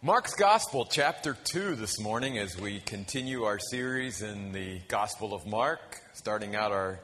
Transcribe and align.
Mark's 0.00 0.36
Gospel, 0.36 0.84
chapter 0.88 1.36
2, 1.42 1.74
this 1.74 1.98
morning, 1.98 2.38
as 2.38 2.56
we 2.56 2.78
continue 2.78 3.42
our 3.42 3.58
series 3.58 4.22
in 4.22 4.52
the 4.52 4.78
Gospel 4.86 5.34
of 5.34 5.44
Mark, 5.44 5.80
starting 6.12 6.54
out 6.54 6.70
our 6.70 7.00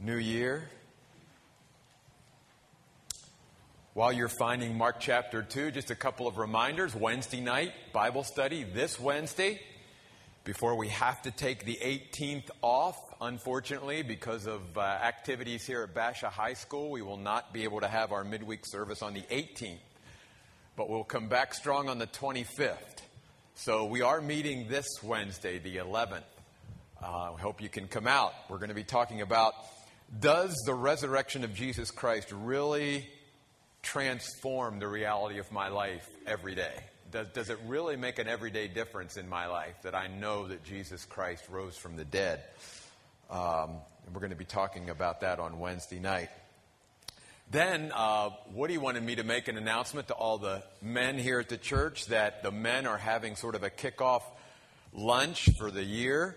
new 0.00 0.16
year. 0.16 0.68
While 3.94 4.12
you're 4.12 4.26
finding 4.26 4.76
Mark 4.76 4.96
chapter 4.98 5.40
2, 5.40 5.70
just 5.70 5.92
a 5.92 5.94
couple 5.94 6.26
of 6.26 6.36
reminders. 6.36 6.96
Wednesday 6.96 7.40
night, 7.40 7.70
Bible 7.92 8.24
study 8.24 8.64
this 8.64 8.98
Wednesday, 8.98 9.60
before 10.42 10.74
we 10.74 10.88
have 10.88 11.22
to 11.22 11.30
take 11.30 11.64
the 11.64 11.78
18th 11.80 12.50
off, 12.60 12.96
unfortunately, 13.20 14.02
because 14.02 14.48
of 14.48 14.62
uh, 14.76 14.80
activities 14.80 15.64
here 15.64 15.84
at 15.84 15.94
Basha 15.94 16.28
High 16.28 16.54
School. 16.54 16.90
We 16.90 17.02
will 17.02 17.18
not 17.18 17.52
be 17.52 17.62
able 17.62 17.82
to 17.82 17.88
have 17.88 18.10
our 18.10 18.24
midweek 18.24 18.66
service 18.66 19.00
on 19.00 19.14
the 19.14 19.22
18th 19.30 19.78
but 20.76 20.90
we'll 20.90 21.04
come 21.04 21.28
back 21.28 21.54
strong 21.54 21.88
on 21.88 21.98
the 21.98 22.06
25th. 22.06 22.76
So 23.54 23.86
we 23.86 24.02
are 24.02 24.20
meeting 24.20 24.68
this 24.68 24.86
Wednesday, 25.02 25.58
the 25.58 25.78
11th. 25.78 26.22
Uh, 27.02 27.32
I 27.32 27.40
hope 27.40 27.62
you 27.62 27.70
can 27.70 27.88
come 27.88 28.06
out. 28.06 28.34
We're 28.50 28.58
going 28.58 28.68
to 28.68 28.74
be 28.74 28.84
talking 28.84 29.22
about 29.22 29.54
does 30.20 30.54
the 30.66 30.74
resurrection 30.74 31.44
of 31.44 31.54
Jesus 31.54 31.90
Christ 31.90 32.30
really 32.30 33.06
transform 33.82 34.78
the 34.78 34.86
reality 34.86 35.38
of 35.38 35.50
my 35.50 35.68
life 35.68 36.06
every 36.26 36.54
day? 36.54 36.74
Does, 37.10 37.28
does 37.28 37.50
it 37.50 37.58
really 37.66 37.96
make 37.96 38.18
an 38.18 38.28
everyday 38.28 38.68
difference 38.68 39.16
in 39.16 39.28
my 39.28 39.46
life 39.46 39.82
that 39.82 39.94
I 39.94 40.08
know 40.08 40.48
that 40.48 40.62
Jesus 40.62 41.06
Christ 41.06 41.44
rose 41.48 41.76
from 41.76 41.96
the 41.96 42.04
dead? 42.04 42.42
Um, 43.30 43.70
and 44.04 44.14
we're 44.14 44.20
going 44.20 44.30
to 44.30 44.36
be 44.36 44.44
talking 44.44 44.90
about 44.90 45.22
that 45.22 45.40
on 45.40 45.58
Wednesday 45.58 45.98
night. 45.98 46.28
Then 47.50 47.92
uh, 47.94 48.30
Woody 48.52 48.76
wanted 48.76 49.04
me 49.04 49.14
to 49.16 49.22
make 49.22 49.46
an 49.46 49.56
announcement 49.56 50.08
to 50.08 50.14
all 50.14 50.38
the 50.38 50.64
men 50.82 51.16
here 51.16 51.38
at 51.38 51.48
the 51.48 51.56
church 51.56 52.06
that 52.06 52.42
the 52.42 52.50
men 52.50 52.88
are 52.88 52.98
having 52.98 53.36
sort 53.36 53.54
of 53.54 53.62
a 53.62 53.70
kickoff 53.70 54.22
lunch 54.92 55.48
for 55.56 55.70
the 55.70 55.84
year. 55.84 56.36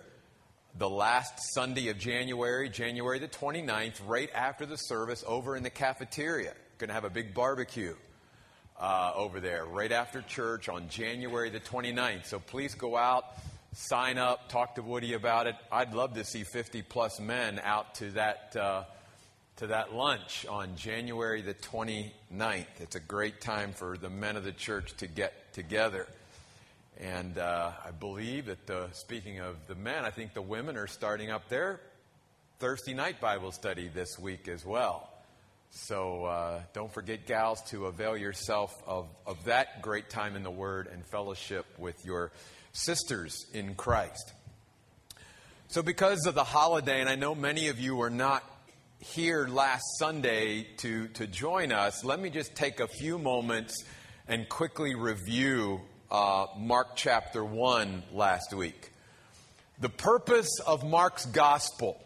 The 0.77 0.89
last 0.89 1.33
Sunday 1.55 1.89
of 1.89 1.97
January, 1.97 2.69
January 2.69 3.17
the 3.17 3.27
29th, 3.27 3.95
right 4.05 4.29
after 4.35 4.67
the 4.67 4.75
service, 4.75 5.23
over 5.25 5.55
in 5.55 5.63
the 5.63 5.71
cafeteria. 5.71 6.53
Going 6.77 6.89
to 6.89 6.93
have 6.93 7.05
a 7.05 7.09
big 7.09 7.33
barbecue 7.33 7.95
uh, 8.79 9.11
over 9.15 9.39
there 9.39 9.65
right 9.65 9.91
after 9.91 10.21
church 10.21 10.69
on 10.69 10.89
January 10.89 11.49
the 11.49 11.59
29th. 11.59 12.27
So 12.27 12.37
please 12.37 12.75
go 12.75 12.95
out, 12.95 13.25
sign 13.73 14.19
up, 14.19 14.47
talk 14.47 14.75
to 14.75 14.83
Woody 14.83 15.13
about 15.13 15.47
it. 15.47 15.55
I'd 15.71 15.95
love 15.95 16.13
to 16.13 16.23
see 16.23 16.43
50 16.43 16.83
plus 16.83 17.19
men 17.19 17.59
out 17.63 17.95
to 17.95 18.11
that. 18.11 18.55
Uh, 18.55 18.83
to 19.59 19.67
that 19.67 19.93
lunch 19.93 20.45
on 20.47 20.73
January 20.77 21.41
the 21.41 21.53
29th. 21.53 22.65
It's 22.79 22.95
a 22.95 22.99
great 23.01 23.41
time 23.41 23.73
for 23.73 23.97
the 23.97 24.09
men 24.09 24.37
of 24.37 24.45
the 24.45 24.53
church 24.53 24.95
to 24.99 25.07
get 25.07 25.51
together. 25.51 26.07
And 26.97 27.37
uh, 27.37 27.71
I 27.85 27.91
believe 27.91 28.45
that, 28.45 28.69
uh, 28.69 28.89
speaking 28.93 29.41
of 29.41 29.57
the 29.67 29.75
men, 29.75 30.05
I 30.05 30.11
think 30.11 30.33
the 30.33 30.41
women 30.41 30.77
are 30.77 30.87
starting 30.87 31.29
up 31.29 31.49
their 31.49 31.81
Thursday 32.59 32.93
night 32.93 33.19
Bible 33.19 33.51
study 33.51 33.89
this 33.93 34.17
week 34.17 34.47
as 34.47 34.65
well. 34.65 35.11
So 35.71 36.23
uh, 36.23 36.61
don't 36.71 36.93
forget, 36.93 37.27
gals, 37.27 37.61
to 37.71 37.87
avail 37.87 38.15
yourself 38.15 38.73
of, 38.87 39.09
of 39.27 39.43
that 39.43 39.81
great 39.81 40.09
time 40.09 40.37
in 40.37 40.43
the 40.43 40.49
Word 40.49 40.87
and 40.87 41.05
fellowship 41.05 41.65
with 41.77 42.05
your 42.05 42.31
sisters 42.71 43.45
in 43.53 43.75
Christ. 43.75 44.31
So, 45.67 45.83
because 45.83 46.25
of 46.25 46.33
the 46.33 46.45
holiday, 46.45 47.01
and 47.01 47.09
I 47.09 47.15
know 47.15 47.35
many 47.35 47.67
of 47.67 47.77
you 47.77 48.01
are 48.01 48.09
not 48.09 48.43
here 48.99 49.47
last 49.47 49.83
Sunday 49.97 50.67
to, 50.77 51.07
to 51.09 51.25
join 51.25 51.71
us, 51.71 52.03
let 52.03 52.19
me 52.19 52.29
just 52.29 52.53
take 52.55 52.79
a 52.81 52.87
few 52.87 53.17
moments 53.17 53.83
and 54.27 54.47
quickly 54.49 54.93
review 54.93 55.79
uh, 56.11 56.47
Mark 56.57 56.95
chapter 56.95 57.43
1 57.43 58.03
last 58.11 58.53
week. 58.53 58.91
The 59.79 59.89
purpose 59.89 60.59
of 60.67 60.83
Mark's 60.83 61.25
gospel 61.25 61.97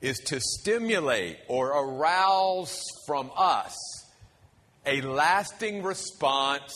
is 0.00 0.18
to 0.26 0.40
stimulate 0.40 1.38
or 1.48 1.68
arouse 1.68 2.80
from 3.06 3.30
us 3.36 3.76
a 4.86 5.02
lasting 5.02 5.82
response 5.82 6.72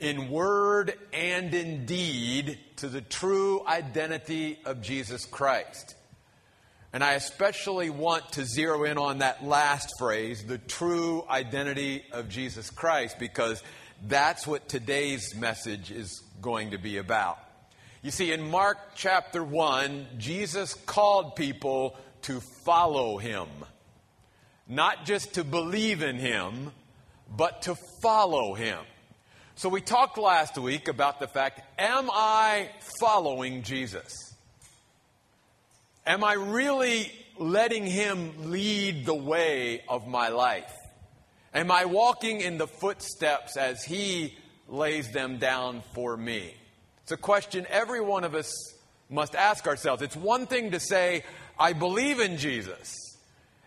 in 0.00 0.28
word 0.28 0.92
and 1.14 1.54
in 1.54 1.86
deed 1.86 2.58
to 2.76 2.88
the 2.88 3.00
true 3.00 3.64
identity 3.66 4.58
of 4.66 4.82
Jesus 4.82 5.24
Christ. 5.24 5.94
And 6.94 7.02
I 7.02 7.14
especially 7.14 7.90
want 7.90 8.30
to 8.34 8.44
zero 8.44 8.84
in 8.84 8.98
on 8.98 9.18
that 9.18 9.44
last 9.44 9.94
phrase, 9.98 10.44
the 10.44 10.58
true 10.58 11.24
identity 11.28 12.04
of 12.12 12.28
Jesus 12.28 12.70
Christ, 12.70 13.18
because 13.18 13.60
that's 14.06 14.46
what 14.46 14.68
today's 14.68 15.34
message 15.34 15.90
is 15.90 16.22
going 16.40 16.70
to 16.70 16.78
be 16.78 16.98
about. 16.98 17.40
You 18.02 18.12
see, 18.12 18.30
in 18.30 18.48
Mark 18.48 18.78
chapter 18.94 19.42
1, 19.42 20.06
Jesus 20.18 20.74
called 20.74 21.34
people 21.34 21.96
to 22.22 22.40
follow 22.64 23.18
him. 23.18 23.48
Not 24.68 25.04
just 25.04 25.34
to 25.34 25.42
believe 25.42 26.00
in 26.00 26.18
him, 26.18 26.70
but 27.28 27.62
to 27.62 27.74
follow 28.02 28.54
him. 28.54 28.78
So 29.56 29.68
we 29.68 29.80
talked 29.80 30.16
last 30.16 30.56
week 30.58 30.86
about 30.86 31.18
the 31.18 31.26
fact 31.26 31.60
am 31.76 32.08
I 32.12 32.70
following 33.00 33.64
Jesus? 33.64 34.33
Am 36.06 36.22
I 36.22 36.34
really 36.34 37.10
letting 37.38 37.86
Him 37.86 38.50
lead 38.50 39.06
the 39.06 39.14
way 39.14 39.82
of 39.88 40.06
my 40.06 40.28
life? 40.28 40.72
Am 41.54 41.70
I 41.70 41.86
walking 41.86 42.40
in 42.40 42.58
the 42.58 42.66
footsteps 42.66 43.56
as 43.56 43.82
He 43.82 44.36
lays 44.68 45.10
them 45.12 45.38
down 45.38 45.82
for 45.94 46.16
me? 46.16 46.54
It's 47.02 47.12
a 47.12 47.16
question 47.16 47.66
every 47.70 48.00
one 48.00 48.24
of 48.24 48.34
us 48.34 48.52
must 49.08 49.34
ask 49.34 49.66
ourselves. 49.66 50.02
It's 50.02 50.16
one 50.16 50.46
thing 50.46 50.72
to 50.72 50.80
say, 50.80 51.24
I 51.58 51.72
believe 51.72 52.20
in 52.20 52.36
Jesus. 52.36 52.94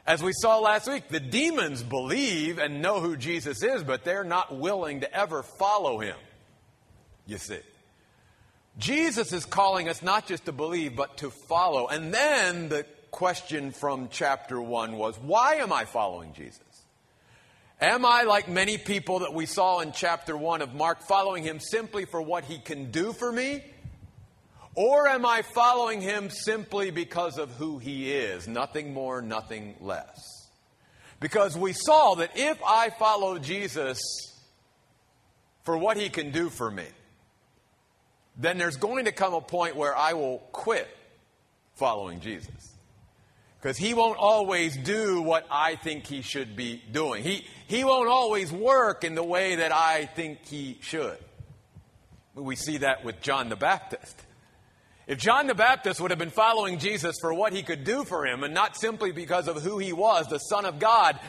As 0.06 0.24
we 0.24 0.32
saw 0.34 0.60
last 0.60 0.88
week, 0.88 1.10
the 1.10 1.20
demons 1.20 1.84
believe 1.84 2.60
and 2.60 2.82
know 2.82 3.00
who 3.00 3.18
Jesus 3.18 3.62
is, 3.64 3.84
but 3.84 4.04
they're 4.04 4.24
not 4.24 4.58
willing 4.58 5.02
to 5.02 5.14
ever 5.14 5.44
follow 5.44 6.00
him. 6.00 6.16
You 7.26 7.38
see. 7.38 7.60
Jesus 8.78 9.34
is 9.34 9.46
calling 9.46 9.90
us 9.90 10.02
not 10.04 10.28
just 10.28 10.46
to 10.46 10.52
believe, 10.52 10.96
but 10.96 11.18
to 11.18 11.32
follow. 11.32 11.88
And 11.88 12.14
then 12.14 12.70
the 12.70 12.86
question 13.12 13.72
from 13.72 14.10
chapter 14.12 14.62
1 14.62 14.98
was 14.98 15.18
why 15.20 15.56
am 15.56 15.74
I 15.74 15.86
following 15.86 16.34
Jesus? 16.34 16.62
Am 17.80 18.06
I, 18.06 18.24
like 18.24 18.50
many 18.50 18.78
people 18.78 19.20
that 19.20 19.34
we 19.34 19.46
saw 19.46 19.82
in 19.82 19.92
chapter 19.92 20.36
1 20.36 20.64
of 20.64 20.74
Mark, 20.74 21.02
following 21.02 21.44
him 21.44 21.60
simply 21.60 22.06
for 22.06 22.20
what 22.20 22.44
he 22.44 22.58
can 22.58 22.90
do 22.90 23.14
for 23.14 23.32
me? 23.32 23.64
Or 24.74 25.08
am 25.08 25.26
I 25.26 25.44
following 25.44 26.02
him 26.02 26.30
simply 26.30 26.90
because 26.90 27.38
of 27.38 27.52
who 27.52 27.78
he 27.78 28.12
is? 28.12 28.48
Nothing 28.48 28.94
more, 28.94 29.22
nothing 29.22 29.76
less. 29.80 30.20
Because 31.20 31.58
we 31.58 31.74
saw 31.74 32.16
that 32.16 32.32
if 32.36 32.60
I 32.64 32.90
follow 32.92 33.40
Jesus 33.40 34.00
for 35.64 35.78
what 35.78 35.98
he 35.98 36.10
can 36.10 36.32
do 36.32 36.50
for 36.50 36.70
me, 36.70 36.86
then 38.38 38.58
there's 38.58 38.78
going 38.78 39.06
to 39.06 39.12
come 39.12 39.34
a 39.34 39.42
point 39.42 39.76
where 39.76 39.96
I 39.96 40.14
will 40.14 40.40
quit 40.52 40.88
following 41.74 42.20
Jesus. 42.20 42.76
Because 43.60 43.78
he 43.78 43.94
won't 43.96 44.18
always 44.20 44.78
do 44.78 45.22
what 45.22 45.46
I 45.50 45.76
think 45.76 46.06
he 46.06 46.22
should 46.22 46.56
be 46.56 46.82
doing. 46.92 47.24
He, 47.24 47.46
he 47.68 47.84
won't 47.84 48.08
always 48.08 48.52
work 48.52 49.04
in 49.04 49.16
the 49.16 49.24
way 49.24 49.56
that 49.56 49.72
I 49.72 50.06
think 50.06 50.46
he 50.46 50.78
should. 50.82 51.18
We 52.36 52.56
see 52.56 52.78
that 52.78 53.04
with 53.04 53.20
John 53.20 53.50
the 53.50 53.56
Baptist. 53.56 54.16
If 55.08 55.18
John 55.18 55.48
the 55.48 55.56
Baptist 55.56 56.00
would 56.02 56.12
have 56.12 56.20
been 56.20 56.30
following 56.30 56.78
Jesus 56.78 57.16
for 57.20 57.34
what 57.34 57.54
he 57.54 57.64
could 57.64 57.84
do 57.84 58.04
for 58.04 58.28
him 58.28 58.44
and 58.44 58.54
not 58.54 58.78
simply 58.78 59.12
because 59.12 59.48
of 59.48 59.64
who 59.64 59.80
he 59.80 59.94
was, 59.94 60.28
the 60.28 60.38
Son 60.38 60.66
of 60.66 60.78
God, 60.80 61.20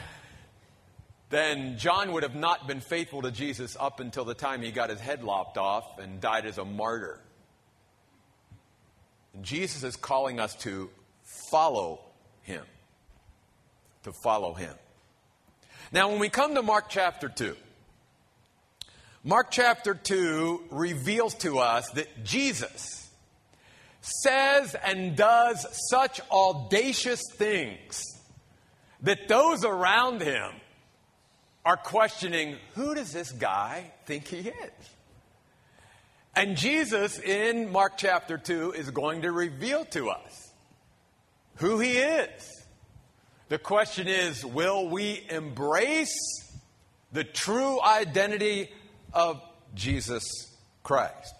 then 1.31 1.77
John 1.77 2.12
would 2.12 2.22
have 2.22 2.34
not 2.34 2.66
been 2.66 2.81
faithful 2.81 3.22
to 3.22 3.31
Jesus 3.31 3.77
up 3.78 4.00
until 4.00 4.25
the 4.25 4.34
time 4.34 4.63
he 4.63 4.71
got 4.71 4.91
his 4.91 5.01
head 5.01 5.22
lopped 5.22 5.59
off 5.59 5.98
and 5.98 6.21
died 6.21 6.47
as 6.47 6.59
a 6.59 6.65
martyr. 6.65 7.21
And 9.34 9.45
Jesus 9.45 9.84
is 9.84 9.97
calling 9.97 10.41
us 10.41 10.54
to 10.57 10.91
follow 11.51 12.01
him. 12.42 12.65
To 14.04 14.13
follow 14.22 14.54
him. 14.54 14.75
Now, 15.92 16.09
when 16.10 16.19
we 16.19 16.28
come 16.30 16.54
to 16.54 16.63
Mark 16.63 16.86
chapter 16.89 17.28
2, 17.28 17.57
Mark 19.24 19.51
chapter 19.51 19.95
2 19.95 20.65
reveals 20.71 21.34
to 21.34 21.59
us 21.59 21.91
that 21.91 22.24
Jesus 22.24 23.10
says 24.01 24.74
and 24.83 25.16
does 25.16 25.66
such 25.91 26.21
audacious 26.31 27.21
things 27.36 28.03
that 29.03 29.28
those 29.28 29.65
around 29.65 30.22
him 30.22 30.53
are 31.68 31.76
questioning 31.76 32.56
who 32.76 32.94
does 32.94 33.12
this 33.12 33.30
guy 33.30 33.92
think 34.06 34.26
he 34.26 34.38
is? 34.38 34.91
And 36.34 36.56
Jesus 36.56 37.18
in 37.18 37.70
Mark 37.70 37.98
chapter 37.98 38.38
2 38.38 38.72
is 38.72 38.88
going 38.88 39.20
to 39.20 39.30
reveal 39.30 39.84
to 39.86 40.09
us 40.09 40.50
who 41.56 41.78
he 41.78 41.98
is. 41.98 42.65
The 43.50 43.59
question 43.59 44.09
is 44.09 44.47
will 44.47 44.88
we 44.88 45.22
embrace 45.28 46.16
the 47.12 47.24
true 47.24 47.82
identity 47.82 48.71
of 49.12 49.38
Jesus 49.74 50.24
Christ. 50.82 51.34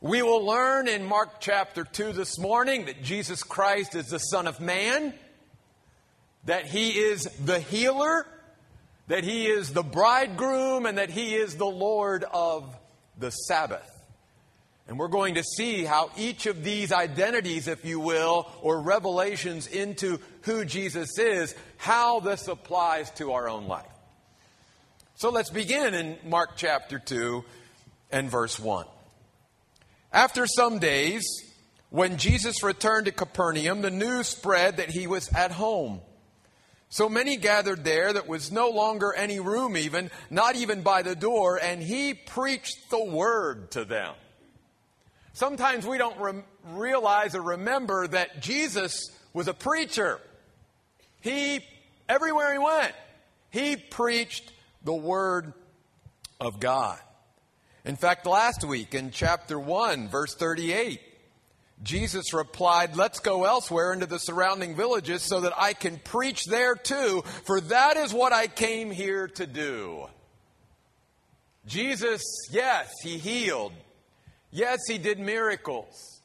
We 0.00 0.22
will 0.22 0.44
learn 0.44 0.88
in 0.88 1.04
Mark 1.04 1.38
chapter 1.38 1.84
2 1.84 2.12
this 2.12 2.40
morning 2.40 2.86
that 2.86 3.04
Jesus 3.04 3.44
Christ 3.44 3.94
is 3.94 4.08
the 4.08 4.18
Son 4.18 4.48
of 4.48 4.58
Man, 4.58 5.14
that 6.44 6.66
He 6.66 6.90
is 6.90 7.22
the 7.44 7.60
healer, 7.60 8.26
that 9.08 9.24
He 9.24 9.46
is 9.46 9.72
the 9.72 9.82
bridegroom, 9.82 10.86
and 10.86 10.98
that 10.98 11.10
He 11.10 11.34
is 11.34 11.56
the 11.56 11.66
Lord 11.66 12.24
of 12.24 12.76
the 13.18 13.30
Sabbath. 13.30 13.90
And 14.86 14.98
we're 14.98 15.08
going 15.08 15.36
to 15.36 15.42
see 15.42 15.84
how 15.84 16.10
each 16.16 16.46
of 16.46 16.62
these 16.62 16.92
identities, 16.92 17.68
if 17.68 17.84
you 17.84 18.00
will, 18.00 18.50
or 18.60 18.82
revelations 18.82 19.66
into 19.66 20.18
who 20.42 20.64
Jesus 20.64 21.18
is, 21.18 21.54
how 21.78 22.20
this 22.20 22.48
applies 22.48 23.10
to 23.12 23.32
our 23.32 23.48
own 23.48 23.66
life. 23.66 23.86
So 25.16 25.30
let's 25.30 25.50
begin 25.50 25.94
in 25.94 26.18
Mark 26.28 26.50
chapter 26.56 26.98
2 26.98 27.44
and 28.10 28.30
verse 28.30 28.58
1. 28.58 28.84
After 30.12 30.46
some 30.46 30.78
days, 30.80 31.24
when 31.88 32.18
Jesus 32.18 32.62
returned 32.62 33.06
to 33.06 33.12
Capernaum, 33.12 33.80
the 33.80 33.90
news 33.90 34.28
spread 34.28 34.76
that 34.76 34.90
he 34.90 35.06
was 35.06 35.32
at 35.32 35.50
home. 35.50 36.00
So 36.88 37.08
many 37.08 37.36
gathered 37.36 37.82
there 37.82 38.12
that 38.12 38.28
was 38.28 38.52
no 38.52 38.68
longer 38.70 39.12
any 39.12 39.40
room, 39.40 39.76
even, 39.76 40.10
not 40.30 40.54
even 40.56 40.82
by 40.82 41.02
the 41.02 41.16
door, 41.16 41.58
and 41.60 41.82
he 41.82 42.14
preached 42.14 42.90
the 42.90 43.04
word 43.04 43.72
to 43.72 43.84
them. 43.84 44.14
Sometimes 45.32 45.84
we 45.84 45.98
don't 45.98 46.18
re- 46.20 46.44
realize 46.68 47.34
or 47.34 47.42
remember 47.42 48.06
that 48.06 48.40
Jesus 48.40 49.10
was 49.32 49.48
a 49.48 49.54
preacher. 49.54 50.20
He, 51.20 51.60
everywhere 52.08 52.52
he 52.52 52.58
went, 52.58 52.94
he 53.50 53.76
preached 53.76 54.52
the 54.84 54.94
word 54.94 55.52
of 56.40 56.60
God. 56.60 56.98
In 57.84 57.96
fact, 57.96 58.26
last 58.26 58.64
week 58.64 58.94
in 58.94 59.10
chapter 59.10 59.58
1, 59.58 60.08
verse 60.08 60.34
38, 60.34 61.00
Jesus 61.82 62.32
replied, 62.32 62.96
Let's 62.96 63.20
go 63.20 63.44
elsewhere 63.44 63.92
into 63.92 64.06
the 64.06 64.18
surrounding 64.18 64.76
villages 64.76 65.22
so 65.22 65.40
that 65.40 65.52
I 65.56 65.72
can 65.72 65.98
preach 65.98 66.44
there 66.46 66.74
too, 66.74 67.22
for 67.44 67.60
that 67.60 67.96
is 67.96 68.12
what 68.12 68.32
I 68.32 68.46
came 68.46 68.90
here 68.90 69.28
to 69.28 69.46
do. 69.46 70.06
Jesus, 71.66 72.22
yes, 72.50 72.90
he 73.02 73.18
healed. 73.18 73.72
Yes, 74.50 74.80
he 74.86 74.98
did 74.98 75.18
miracles. 75.18 76.22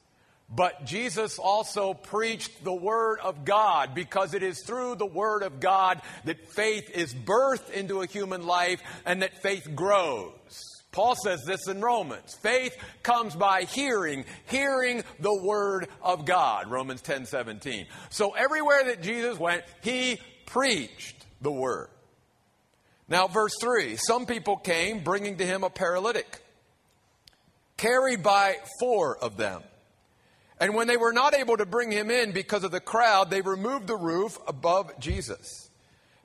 But 0.50 0.86
Jesus 0.86 1.38
also 1.38 1.94
preached 1.94 2.64
the 2.64 2.74
Word 2.74 3.20
of 3.20 3.46
God 3.46 3.94
because 3.94 4.34
it 4.34 4.42
is 4.42 4.64
through 4.64 4.96
the 4.96 5.06
Word 5.06 5.44
of 5.44 5.60
God 5.60 6.02
that 6.26 6.50
faith 6.50 6.90
is 6.90 7.14
birthed 7.14 7.70
into 7.72 8.02
a 8.02 8.08
human 8.08 8.46
life 8.46 8.82
and 9.06 9.22
that 9.22 9.42
faith 9.42 9.70
grows. 9.76 10.79
Paul 11.00 11.16
says 11.16 11.46
this 11.46 11.70
in 11.70 11.80
Romans. 11.80 12.36
Faith 12.42 12.76
comes 13.04 13.34
by 13.34 13.62
hearing, 13.62 14.26
hearing 14.48 15.02
the 15.22 15.34
word 15.34 15.88
of 16.02 16.26
God. 16.26 16.70
Romans 16.70 17.00
10 17.00 17.26
17. 17.26 17.86
So 18.10 18.32
everywhere 18.32 18.84
that 18.84 19.02
Jesus 19.02 19.40
went, 19.40 19.64
he 19.82 20.20
preached 20.46 21.26
the 21.40 21.54
word. 21.54 21.88
Now, 23.08 23.28
verse 23.28 23.54
3 23.62 23.96
some 23.96 24.26
people 24.26 24.58
came 24.58 25.02
bringing 25.02 25.38
to 25.38 25.46
him 25.46 25.64
a 25.64 25.70
paralytic, 25.70 26.44
carried 27.78 28.22
by 28.22 28.58
four 28.82 29.18
of 29.24 29.38
them. 29.38 29.62
And 30.60 30.76
when 30.76 30.88
they 30.88 30.98
were 30.98 31.14
not 31.14 31.34
able 31.34 31.56
to 31.56 31.66
bring 31.66 31.94
him 31.94 32.12
in 32.12 32.34
because 32.34 32.66
of 32.66 32.72
the 32.72 32.82
crowd, 32.82 33.30
they 33.30 33.40
removed 33.40 33.88
the 33.88 33.96
roof 33.96 34.38
above 34.50 35.00
Jesus. 35.00 35.69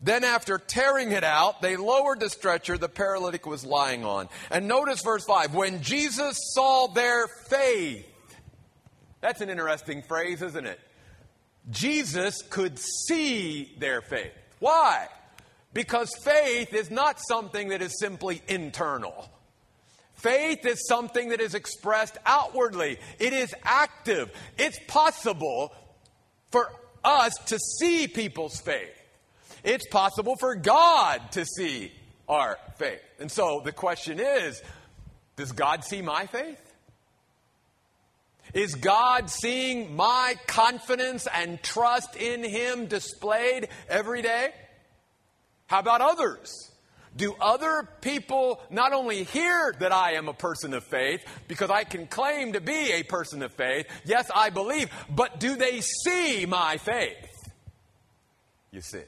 Then, 0.05 0.23
after 0.23 0.59
tearing 0.59 1.13
it 1.13 1.25
out, 1.25 1.63
they 1.63 1.77
lowered 1.77 2.21
the 2.21 2.29
stretcher 2.29 2.77
the 2.77 2.91
paralytic 2.91 3.47
was 3.47 3.65
lying 3.65 4.05
on. 4.05 4.29
And 4.51 4.69
notice 4.69 5.01
verse 5.01 5.25
5 5.25 5.55
when 5.55 5.81
Jesus 5.81 6.37
saw 6.53 6.89
their 6.89 7.27
faith, 7.49 8.07
that's 9.23 9.41
an 9.41 9.49
interesting 9.49 10.03
phrase, 10.03 10.43
isn't 10.43 10.67
it? 10.67 10.79
Jesus 11.71 12.43
could 12.51 12.79
see 12.79 13.73
their 13.79 14.03
faith. 14.03 14.33
Why? 14.59 15.09
Because 15.73 16.11
faith 16.23 16.75
is 16.75 16.91
not 16.91 17.19
something 17.27 17.71
that 17.71 17.81
is 17.81 17.99
simply 17.99 18.43
internal. 18.47 19.31
Faith 20.17 20.67
is 20.67 20.87
something 20.87 21.31
that 21.31 21.41
is 21.41 21.55
expressed 21.55 22.19
outwardly, 22.27 22.99
it 23.19 23.33
is 23.33 23.55
active. 23.63 24.31
It's 24.59 24.79
possible 24.87 25.73
for 26.51 26.71
us 27.03 27.33
to 27.47 27.59
see 27.59 28.07
people's 28.07 28.61
faith. 28.61 28.94
It's 29.65 29.87
possible 29.89 30.37
for 30.37 30.55
God 30.55 31.33
to 31.33 31.47
see 31.47 31.91
our 32.29 32.59
faith. 32.77 33.01
And 33.19 33.33
so 33.33 33.63
the 33.65 33.73
question 33.73 34.21
is 34.21 34.63
Does 35.37 35.53
God 35.53 35.85
see 35.85 36.03
my 36.03 36.27
faith? 36.27 36.61
Is 38.53 38.75
God 38.75 39.31
seeing 39.31 39.97
my 39.97 40.37
confidence 40.47 41.27
and 41.35 41.61
trust 41.63 42.15
in 42.15 42.45
Him 42.45 42.87
displayed 42.87 43.69
every 43.89 44.23
day? 44.23 44.51
How 45.67 45.81
about 45.81 46.03
others? 46.03 46.53
Do 47.17 47.35
other 47.41 47.89
people 48.01 48.61
not 48.71 48.93
only 48.93 49.25
hear 49.25 49.75
that 49.79 49.93
I 49.93 50.13
am 50.15 50.29
a 50.29 50.35
person 50.35 50.75
of 50.75 50.85
faith, 50.85 51.25
because 51.49 51.71
I 51.71 51.85
can 51.85 52.07
claim 52.07 52.53
to 52.53 52.61
be 52.61 52.93
a 52.93 53.03
person 53.03 53.43
of 53.43 53.53
faith, 53.55 53.87
yes, 54.05 54.31
I 54.35 54.51
believe, 54.51 54.91
but 55.09 55.41
do 55.41 55.57
they 55.57 55.81
see 55.81 56.45
my 56.45 56.77
faith? 56.77 57.31
You 58.71 58.81
see. 58.81 59.03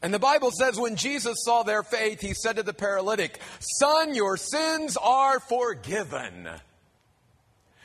And 0.00 0.14
the 0.14 0.18
Bible 0.18 0.50
says 0.50 0.78
when 0.78 0.96
Jesus 0.96 1.38
saw 1.44 1.62
their 1.62 1.82
faith, 1.82 2.20
he 2.20 2.34
said 2.34 2.56
to 2.56 2.62
the 2.62 2.74
paralytic, 2.74 3.40
Son, 3.58 4.14
your 4.14 4.36
sins 4.36 4.96
are 4.96 5.40
forgiven. 5.40 6.48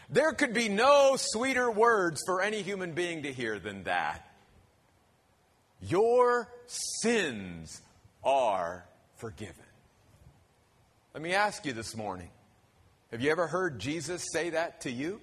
There 0.10 0.34
could 0.34 0.54
be 0.54 0.70
no 0.70 1.16
sweeter 1.18 1.72
words 1.72 2.22
for 2.26 2.42
any 2.42 2.62
human 2.62 2.92
being 2.92 3.24
to 3.24 3.34
hear 3.34 3.58
than 3.58 3.84
that. 3.84 4.28
Your 5.82 6.48
sins 6.68 7.82
are 8.24 8.86
forgiven. 9.18 9.56
Let 11.14 11.24
me 11.24 11.34
ask 11.34 11.66
you 11.66 11.74
this 11.74 11.96
morning 11.96 12.30
have 13.12 13.22
you 13.22 13.32
ever 13.32 13.48
heard 13.48 13.80
Jesus 13.80 14.26
say 14.32 14.52
that 14.52 14.82
to 14.82 14.92
you? 14.92 15.20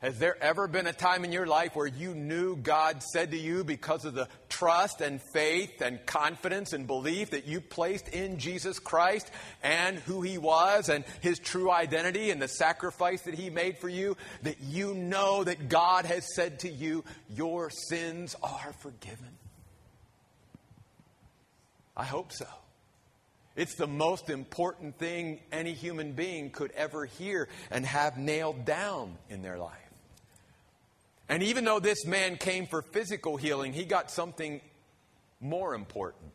Has 0.00 0.18
there 0.18 0.36
ever 0.42 0.68
been 0.68 0.86
a 0.86 0.92
time 0.92 1.24
in 1.24 1.32
your 1.32 1.46
life 1.46 1.74
where 1.74 1.86
you 1.86 2.14
knew 2.14 2.56
God 2.56 3.02
said 3.02 3.30
to 3.30 3.38
you 3.38 3.64
because 3.64 4.04
of 4.04 4.12
the 4.12 4.28
trust 4.50 5.00
and 5.00 5.20
faith 5.32 5.80
and 5.80 6.04
confidence 6.04 6.74
and 6.74 6.86
belief 6.86 7.30
that 7.30 7.46
you 7.46 7.62
placed 7.62 8.08
in 8.08 8.38
Jesus 8.38 8.78
Christ 8.78 9.30
and 9.62 9.98
who 10.00 10.20
He 10.20 10.36
was 10.36 10.90
and 10.90 11.04
His 11.22 11.38
true 11.38 11.70
identity 11.70 12.30
and 12.30 12.42
the 12.42 12.48
sacrifice 12.48 13.22
that 13.22 13.34
He 13.34 13.48
made 13.48 13.78
for 13.78 13.88
you, 13.88 14.16
that 14.42 14.60
you 14.60 14.92
know 14.92 15.42
that 15.42 15.70
God 15.70 16.04
has 16.04 16.34
said 16.34 16.58
to 16.60 16.68
you, 16.68 17.02
Your 17.30 17.70
sins 17.70 18.36
are 18.42 18.74
forgiven? 18.80 19.38
I 21.96 22.04
hope 22.04 22.30
so. 22.30 22.46
It's 23.56 23.76
the 23.76 23.86
most 23.86 24.30
important 24.30 24.98
thing 24.98 25.40
any 25.52 25.72
human 25.72 26.12
being 26.12 26.50
could 26.50 26.72
ever 26.72 27.06
hear 27.06 27.48
and 27.70 27.86
have 27.86 28.18
nailed 28.18 28.64
down 28.64 29.16
in 29.30 29.42
their 29.42 29.58
life. 29.58 29.83
And 31.28 31.42
even 31.42 31.64
though 31.64 31.80
this 31.80 32.04
man 32.04 32.36
came 32.36 32.66
for 32.66 32.82
physical 32.82 33.36
healing, 33.36 33.72
he 33.72 33.84
got 33.84 34.10
something 34.10 34.60
more 35.40 35.74
important. 35.74 36.32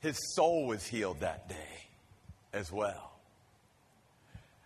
His 0.00 0.18
soul 0.34 0.66
was 0.66 0.86
healed 0.86 1.20
that 1.20 1.48
day 1.48 1.88
as 2.52 2.70
well. 2.70 3.12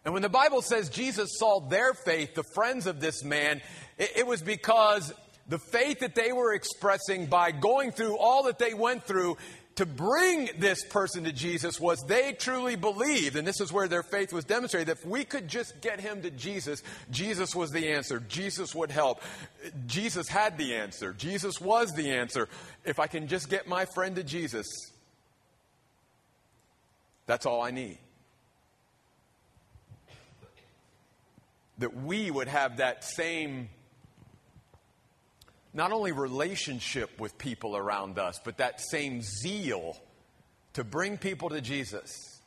And 0.05 0.13
when 0.13 0.23
the 0.23 0.29
Bible 0.29 0.63
says 0.63 0.89
Jesus 0.89 1.31
saw 1.39 1.61
their 1.61 1.93
faith, 1.93 2.35
the 2.35 2.45
friends 2.55 2.87
of 2.87 3.01
this 3.01 3.23
man, 3.25 3.61
it, 3.99 4.13
it 4.17 4.27
was 4.27 4.43
because 4.43 5.13
the 5.49 5.59
faith 5.59 6.01
that 6.01 6.15
they 6.15 6.33
were 6.33 6.53
expressing 6.55 7.27
by 7.27 7.51
going 7.53 7.91
through 7.91 8.17
all 8.19 8.45
that 8.45 8.59
they 8.59 8.75
went 8.75 9.05
through 9.05 9.37
to 9.79 9.87
bring 9.87 10.51
this 10.59 10.85
person 10.85 11.23
to 11.23 11.31
Jesus 11.31 11.79
was 11.79 12.03
they 12.03 12.33
truly 12.33 12.75
believed, 12.75 13.37
and 13.37 13.47
this 13.47 13.61
is 13.61 13.73
where 13.73 13.87
their 13.87 14.03
faith 14.03 14.33
was 14.33 14.45
demonstrated, 14.45 14.89
that 14.89 14.99
if 14.99 15.07
we 15.07 15.25
could 15.25 15.47
just 15.47 15.81
get 15.81 16.01
him 16.01 16.21
to 16.23 16.33
Jesus, 16.33 16.83
Jesus 17.13 17.55
was 17.55 17.71
the 17.71 17.93
answer. 17.93 18.19
Jesus 18.19 18.75
would 18.75 18.91
help. 18.91 19.23
Jesus 19.87 20.27
had 20.27 20.59
the 20.59 20.75
answer. 20.75 21.13
Jesus 21.13 21.61
was 21.61 21.93
the 21.93 22.11
answer. 22.11 22.49
If 22.85 22.99
I 22.99 23.07
can 23.07 23.29
just 23.29 23.49
get 23.49 23.69
my 23.69 23.85
friend 23.85 24.17
to 24.17 24.25
Jesus, 24.25 24.67
that's 27.27 27.47
all 27.47 27.63
I 27.63 27.71
need. 27.71 27.99
That 31.79 31.95
we 31.95 32.33
would 32.33 32.49
have 32.49 32.79
that 32.79 33.05
same 33.05 33.69
not 35.73 35.93
only 35.93 36.13
relationship 36.13 37.21
with 37.21 37.37
people 37.39 37.77
around 37.77 38.19
us, 38.19 38.41
but 38.45 38.59
that 38.59 38.81
same 38.81 39.23
zeal 39.23 39.97
to 40.75 40.85
bring 40.85 41.19
people 41.19 41.51
to 41.51 41.61
Jesus, 41.61 42.41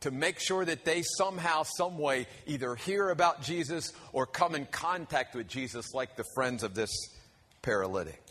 to 0.00 0.10
make 0.10 0.38
sure 0.38 0.64
that 0.64 0.84
they 0.84 1.02
somehow, 1.02 1.62
some 1.62 1.98
way, 1.98 2.26
either 2.46 2.74
hear 2.74 3.10
about 3.10 3.42
Jesus 3.42 3.92
or 4.12 4.26
come 4.26 4.54
in 4.54 4.66
contact 4.66 5.34
with 5.34 5.48
Jesus, 5.48 5.92
like 5.94 6.16
the 6.16 6.24
friends 6.34 6.62
of 6.62 6.74
this 6.74 6.90
paralytic. 7.62 8.22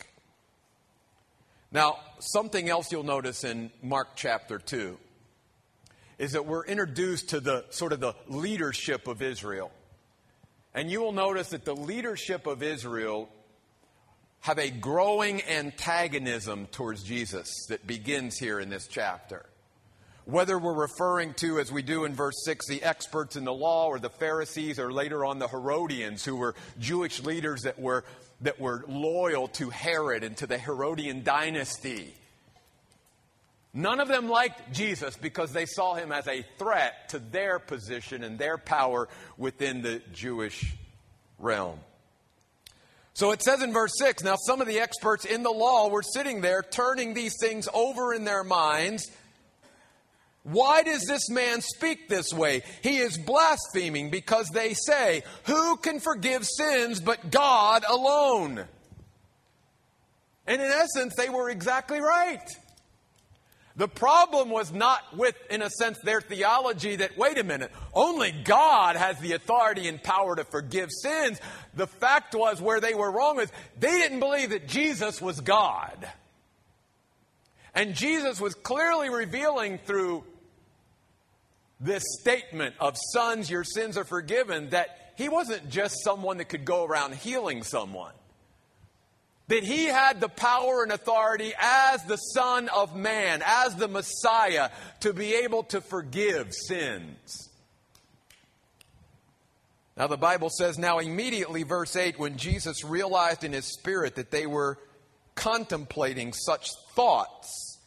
Now, 1.72 1.98
something 2.20 2.68
else 2.68 2.90
you'll 2.90 3.02
notice 3.02 3.44
in 3.44 3.70
Mark 3.82 4.08
chapter 4.16 4.58
2 4.58 4.98
is 6.18 6.32
that 6.32 6.46
we're 6.46 6.64
introduced 6.64 7.30
to 7.30 7.40
the 7.40 7.64
sort 7.70 7.92
of 7.92 8.00
the 8.00 8.14
leadership 8.28 9.06
of 9.06 9.20
Israel. 9.20 9.70
And 10.74 10.90
you 10.90 11.00
will 11.00 11.12
notice 11.12 11.48
that 11.48 11.64
the 11.64 11.76
leadership 11.76 12.46
of 12.46 12.62
Israel 12.62 13.28
have 14.40 14.58
a 14.58 14.70
growing 14.70 15.42
antagonism 15.42 16.66
towards 16.72 17.02
Jesus 17.02 17.48
that 17.68 17.86
begins 17.86 18.38
here 18.38 18.60
in 18.60 18.68
this 18.68 18.86
chapter. 18.86 19.44
Whether 20.24 20.58
we're 20.58 20.74
referring 20.74 21.34
to, 21.34 21.60
as 21.60 21.70
we 21.70 21.82
do 21.82 22.04
in 22.04 22.14
verse 22.14 22.44
6, 22.44 22.66
the 22.66 22.82
experts 22.82 23.36
in 23.36 23.44
the 23.44 23.52
law 23.52 23.86
or 23.86 24.00
the 24.00 24.10
Pharisees 24.10 24.78
or 24.78 24.92
later 24.92 25.24
on 25.24 25.38
the 25.38 25.46
Herodians, 25.46 26.24
who 26.24 26.36
were 26.36 26.56
Jewish 26.80 27.22
leaders 27.22 27.62
that 27.62 27.78
were, 27.78 28.04
that 28.40 28.60
were 28.60 28.84
loyal 28.88 29.46
to 29.48 29.70
Herod 29.70 30.24
and 30.24 30.36
to 30.38 30.48
the 30.48 30.58
Herodian 30.58 31.22
dynasty. 31.22 32.12
None 33.72 34.00
of 34.00 34.08
them 34.08 34.28
liked 34.28 34.72
Jesus 34.72 35.16
because 35.16 35.52
they 35.52 35.66
saw 35.66 35.94
him 35.94 36.10
as 36.10 36.26
a 36.26 36.46
threat 36.58 37.10
to 37.10 37.18
their 37.18 37.58
position 37.58 38.24
and 38.24 38.38
their 38.38 38.56
power 38.56 39.06
within 39.36 39.82
the 39.82 40.00
Jewish 40.12 40.74
realm. 41.38 41.78
So 43.16 43.32
it 43.32 43.42
says 43.42 43.62
in 43.62 43.72
verse 43.72 43.92
6 43.98 44.24
now 44.24 44.36
some 44.36 44.60
of 44.60 44.66
the 44.66 44.78
experts 44.78 45.24
in 45.24 45.42
the 45.42 45.50
law 45.50 45.88
were 45.88 46.02
sitting 46.02 46.42
there 46.42 46.62
turning 46.62 47.14
these 47.14 47.32
things 47.40 47.66
over 47.72 48.12
in 48.12 48.24
their 48.24 48.44
minds. 48.44 49.10
Why 50.42 50.82
does 50.82 51.06
this 51.06 51.30
man 51.30 51.62
speak 51.62 52.10
this 52.10 52.34
way? 52.34 52.62
He 52.82 52.98
is 52.98 53.16
blaspheming 53.16 54.10
because 54.10 54.50
they 54.50 54.74
say, 54.74 55.22
Who 55.44 55.78
can 55.78 55.98
forgive 55.98 56.44
sins 56.44 57.00
but 57.00 57.30
God 57.30 57.84
alone? 57.88 58.66
And 60.46 60.60
in 60.60 60.70
essence, 60.70 61.14
they 61.16 61.30
were 61.30 61.48
exactly 61.48 62.00
right. 62.00 62.46
The 63.76 63.88
problem 63.88 64.48
was 64.48 64.72
not 64.72 65.02
with, 65.14 65.36
in 65.50 65.60
a 65.60 65.68
sense, 65.68 65.98
their 65.98 66.22
theology 66.22 66.96
that, 66.96 67.18
wait 67.18 67.36
a 67.36 67.44
minute, 67.44 67.70
only 67.92 68.32
God 68.32 68.96
has 68.96 69.18
the 69.18 69.34
authority 69.34 69.86
and 69.86 70.02
power 70.02 70.34
to 70.34 70.44
forgive 70.44 70.90
sins. 70.90 71.38
The 71.74 71.86
fact 71.86 72.34
was 72.34 72.60
where 72.60 72.80
they 72.80 72.94
were 72.94 73.10
wrong 73.10 73.36
was 73.36 73.52
they 73.78 73.98
didn't 73.98 74.20
believe 74.20 74.50
that 74.50 74.66
Jesus 74.66 75.20
was 75.20 75.40
God. 75.42 76.08
And 77.74 77.94
Jesus 77.94 78.40
was 78.40 78.54
clearly 78.54 79.10
revealing 79.10 79.76
through 79.76 80.24
this 81.78 82.02
statement 82.20 82.74
of 82.80 82.96
sons, 83.12 83.50
your 83.50 83.64
sins 83.64 83.98
are 83.98 84.04
forgiven, 84.04 84.70
that 84.70 85.12
he 85.16 85.28
wasn't 85.28 85.68
just 85.68 86.02
someone 86.02 86.38
that 86.38 86.48
could 86.48 86.64
go 86.64 86.86
around 86.86 87.14
healing 87.14 87.62
someone 87.62 88.12
that 89.48 89.62
he 89.62 89.84
had 89.84 90.20
the 90.20 90.28
power 90.28 90.82
and 90.82 90.92
authority 90.92 91.52
as 91.58 92.02
the 92.04 92.16
Son 92.16 92.68
of 92.68 92.96
Man, 92.96 93.42
as 93.44 93.76
the 93.76 93.88
Messiah, 93.88 94.70
to 95.00 95.12
be 95.12 95.34
able 95.34 95.62
to 95.64 95.80
forgive 95.80 96.52
sins. 96.52 97.50
Now, 99.96 100.08
the 100.08 100.18
Bible 100.18 100.50
says, 100.50 100.78
now 100.78 100.98
immediately, 100.98 101.62
verse 101.62 101.96
8, 101.96 102.18
when 102.18 102.36
Jesus 102.36 102.84
realized 102.84 103.44
in 103.44 103.52
his 103.52 103.64
spirit 103.66 104.16
that 104.16 104.30
they 104.30 104.46
were 104.46 104.78
contemplating 105.34 106.32
such 106.32 106.68
thoughts, 106.94 107.78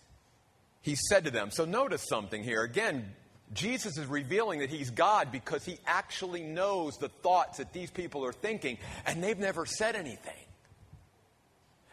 he 0.82 0.96
said 0.96 1.26
to 1.26 1.32
them, 1.32 1.52
so 1.52 1.66
notice 1.66 2.06
something 2.08 2.44
here. 2.44 2.64
Again, 2.64 3.14
Jesus 3.54 3.98
is 3.98 4.08
revealing 4.08 4.60
that 4.60 4.70
he's 4.70 4.90
God 4.90 5.32
because 5.32 5.66
he 5.66 5.78
actually 5.86 6.42
knows 6.42 6.98
the 6.98 7.10
thoughts 7.10 7.58
that 7.58 7.74
these 7.74 7.92
people 7.92 8.26
are 8.26 8.34
thinking, 8.34 8.78
and 9.06 9.24
they've 9.24 9.38
never 9.38 9.66
said 9.66 9.96
anything. 9.96 10.46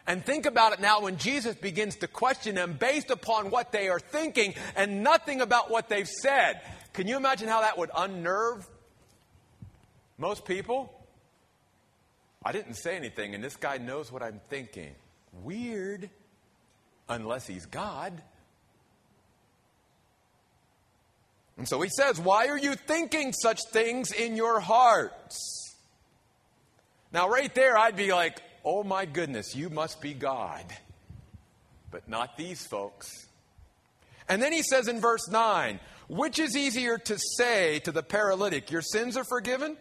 And 0.07 0.25
think 0.25 0.45
about 0.45 0.71
it 0.71 0.79
now 0.79 1.01
when 1.01 1.17
Jesus 1.17 1.55
begins 1.55 1.97
to 1.97 2.07
question 2.07 2.55
them 2.55 2.77
based 2.79 3.11
upon 3.11 3.51
what 3.51 3.73
they 3.73 3.89
are 3.89 3.99
thinking 3.99 4.55
and 4.77 5.03
nothing 5.03 5.41
about 5.41 5.69
what 5.69 5.89
they've 5.89 6.07
said. 6.07 6.61
Can 6.93 7.07
you 7.07 7.17
imagine 7.17 7.49
how 7.49 7.59
that 7.59 7.77
would 7.77 7.91
unnerve 7.95 8.65
most 10.17 10.45
people? 10.45 10.93
I 12.43 12.53
didn't 12.53 12.75
say 12.75 12.95
anything, 12.95 13.35
and 13.35 13.43
this 13.43 13.57
guy 13.57 13.77
knows 13.77 14.09
what 14.09 14.23
I'm 14.23 14.39
thinking. 14.49 14.95
Weird, 15.43 16.09
unless 17.09 17.45
he's 17.45 17.65
God. 17.65 18.13
And 21.57 21.67
so 21.67 21.81
he 21.81 21.89
says, 21.89 22.17
Why 22.17 22.47
are 22.47 22.57
you 22.57 22.75
thinking 22.75 23.33
such 23.33 23.59
things 23.71 24.13
in 24.13 24.37
your 24.37 24.61
hearts? 24.61 25.75
Now, 27.11 27.27
right 27.29 27.53
there, 27.53 27.77
I'd 27.77 27.97
be 27.97 28.13
like, 28.13 28.39
Oh 28.69 28.83
my 28.83 29.05
goodness, 29.05 29.55
you 29.55 29.69
must 29.69 30.01
be 30.01 30.13
God. 30.13 30.65
But 31.89 32.09
not 32.09 32.35
these 32.35 32.67
folks. 32.67 33.09
And 34.27 34.43
then 34.43 34.51
he 34.51 34.61
says 34.61 34.89
in 34.89 34.99
verse 34.99 35.29
9, 35.29 35.79
which 36.09 36.37
is 36.37 36.57
easier 36.57 36.97
to 36.97 37.17
say 37.37 37.79
to 37.79 37.93
the 37.93 38.03
paralytic, 38.03 38.69
Your 38.69 38.81
sins 38.81 39.15
are 39.15 39.23
forgiven? 39.23 39.77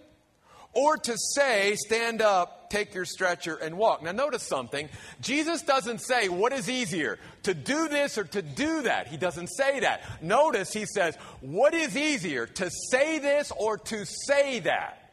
Or 0.73 0.97
to 0.99 1.17
say, 1.35 1.75
Stand 1.75 2.23
up, 2.23 2.71
take 2.71 2.95
your 2.95 3.07
stretcher, 3.07 3.57
and 3.57 3.77
walk. 3.77 4.05
Now, 4.05 4.13
notice 4.13 4.45
something. 4.45 4.89
Jesus 5.21 5.63
doesn't 5.63 6.01
say, 6.01 6.29
What 6.29 6.53
is 6.53 6.71
easier, 6.71 7.19
to 7.43 7.55
do 7.55 7.89
this 7.89 8.17
or 8.17 8.25
to 8.25 8.41
do 8.41 8.83
that? 8.83 9.09
He 9.09 9.17
doesn't 9.17 9.49
say 9.49 9.81
that. 9.81 10.05
Notice 10.23 10.73
he 10.73 10.87
says, 10.87 11.17
What 11.41 11.75
is 11.75 11.97
easier, 11.97 12.47
to 12.47 12.71
say 12.93 13.19
this 13.19 13.51
or 13.59 13.79
to 13.79 14.07
say 14.07 14.61
that? 14.61 15.06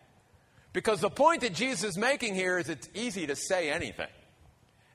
Because 0.74 1.02
the 1.02 1.10
point 1.10 1.42
that 1.42 1.54
Jesus 1.54 1.92
is 1.92 1.98
making 1.98 2.34
here 2.34 2.58
is 2.58 2.68
it's 2.68 2.90
easy 2.96 3.28
to 3.28 3.36
say 3.36 3.70
anything. 3.70 4.08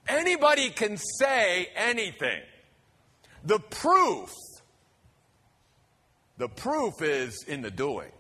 Anybody 0.09 0.71
can 0.71 0.97
say 0.97 1.69
anything. 1.77 2.43
The 3.45 3.61
proof, 3.61 4.31
the 6.37 6.49
proof 6.49 7.01
is 7.01 7.45
in 7.45 7.63
the 7.63 7.71
doing. 7.71 8.11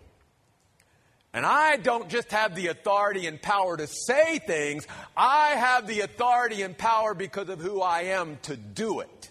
And 1.33 1.45
I 1.45 1.77
don't 1.77 2.09
just 2.09 2.31
have 2.31 2.55
the 2.55 2.69
authority 2.69 3.27
and 3.27 3.41
power 3.41 3.77
to 3.77 3.87
say 3.87 4.39
things, 4.39 4.87
I 5.17 5.51
have 5.51 5.87
the 5.87 6.01
authority 6.01 6.63
and 6.63 6.77
power 6.77 7.13
because 7.13 7.49
of 7.49 7.61
who 7.61 7.83
I 7.83 8.03
am 8.03 8.39
to 8.43 8.57
do 8.57 9.01
it. 9.01 9.31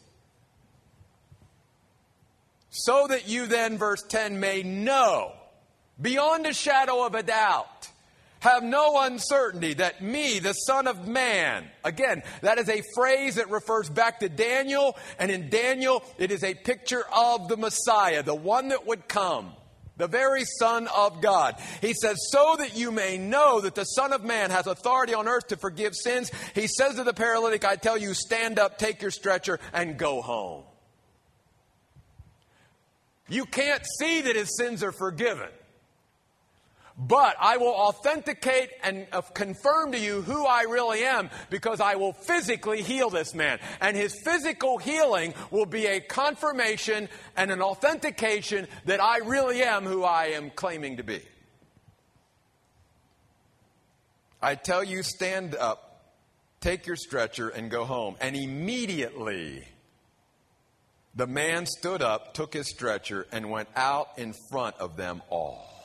So 2.70 3.08
that 3.08 3.28
you 3.28 3.48
then, 3.48 3.78
verse 3.78 4.04
10, 4.04 4.40
may 4.40 4.62
know 4.62 5.32
beyond 6.00 6.46
a 6.46 6.54
shadow 6.54 7.06
of 7.06 7.16
a 7.16 7.24
doubt 7.24 7.77
have 8.39 8.63
no 8.63 9.01
uncertainty 9.01 9.74
that 9.75 10.01
me, 10.01 10.39
the 10.39 10.53
Son 10.53 10.88
of 10.88 11.08
Man, 11.08 11.67
again, 11.84 12.22
that 12.41 12.58
is 12.58 12.70
a 12.70 12.84
phrase 12.96 13.36
that 13.36 13.50
refers 13.50 13.89
back 13.89 14.20
to 14.20 14.29
Daniel, 14.29 14.96
and 15.20 15.32
in 15.32 15.50
Daniel, 15.50 16.03
it 16.17 16.32
is 16.32 16.44
a 16.44 16.53
picture 16.53 17.03
of 17.13 17.48
the 17.48 17.58
Messiah, 17.58 18.24
the 18.24 18.36
one 18.36 18.70
that 18.70 18.86
would 18.86 19.08
come, 19.08 19.53
the 19.98 20.08
very 20.08 20.44
Son 20.60 20.88
of 20.96 21.22
God. 21.22 21.56
He 21.82 21.94
says, 21.94 22.17
So 22.32 22.56
that 22.60 22.77
you 22.77 22.91
may 22.91 23.17
know 23.17 23.62
that 23.62 23.75
the 23.75 23.84
Son 23.84 24.13
of 24.13 24.24
Man 24.24 24.51
has 24.51 24.67
authority 24.67 25.13
on 25.13 25.27
earth 25.27 25.48
to 25.48 25.58
forgive 25.58 25.96
sins, 25.96 26.32
he 26.53 26.67
says 26.67 26.96
to 26.96 27.03
the 27.03 27.13
paralytic, 27.13 27.65
I 27.65 27.75
tell 27.75 27.98
you, 27.98 28.13
stand 28.13 28.60
up, 28.60 28.77
take 28.77 29.01
your 29.01 29.12
stretcher, 29.12 29.60
and 29.74 29.98
go 29.98 30.22
home. 30.22 30.63
You 33.29 33.46
can't 33.46 33.84
see 34.00 34.22
that 34.22 34.36
his 34.36 34.56
sins 34.56 34.84
are 34.84 34.94
forgiven. 34.94 35.50
But 36.98 37.36
I 37.39 37.58
will 37.58 37.68
authenticate 37.68 38.72
and 38.82 39.06
uh, 39.12 39.22
confirm 39.22 39.92
to 39.92 40.00
you 40.00 40.24
who 40.24 40.48
I 40.48 40.63
really 40.63 41.04
am 41.04 41.30
because 41.51 41.80
I 41.80 41.94
will 41.96 42.13
physically 42.13 42.82
heal 42.82 43.12
this 43.12 43.36
man. 43.36 43.60
And 43.80 43.96
his 43.96 44.20
physical 44.24 44.80
healing 44.80 45.36
will 45.51 45.68
be 45.68 45.86
a 45.86 46.00
confirmation 46.00 47.08
and 47.36 47.51
an 47.51 47.62
authentication 47.62 48.68
that 48.86 49.00
I 49.00 49.20
really 49.20 49.62
am 49.62 49.86
who 49.86 50.04
I 50.04 50.27
am 50.27 50.50
claiming 50.50 50.98
to 50.98 51.04
be. 51.04 51.22
I 54.42 54.56
tell 54.56 54.84
you, 54.84 55.04
stand 55.04 55.56
up, 55.56 56.13
take 56.62 56.88
your 56.88 56.96
stretcher, 56.96 57.50
and 57.50 57.70
go 57.70 57.86
home. 57.86 58.16
And 58.20 58.36
immediately, 58.36 59.68
the 61.16 61.27
man 61.27 61.68
stood 61.68 62.01
up, 62.01 62.34
took 62.34 62.54
his 62.54 62.70
stretcher, 62.70 63.27
and 63.32 63.51
went 63.51 63.70
out 63.75 64.10
in 64.18 64.34
front 64.50 64.77
of 64.77 64.98
them 64.98 65.22
all. 65.30 65.77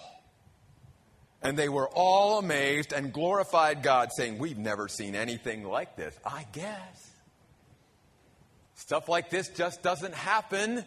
And 1.43 1.59
they 1.59 1.69
were 1.69 1.89
all 1.89 2.39
amazed 2.39 2.93
and 2.93 3.13
glorified 3.13 3.83
God, 3.83 4.11
saying, 4.17 4.39
We've 4.39 4.59
never 4.59 4.89
seen 4.89 5.15
anything 5.15 5.65
like 5.65 5.97
this. 5.97 6.17
I 6.25 6.47
guess. 6.53 7.11
Stuff 8.75 9.09
like 9.09 9.31
this 9.31 9.49
just 9.49 9.83
doesn't 9.83 10.15
happen. 10.15 10.85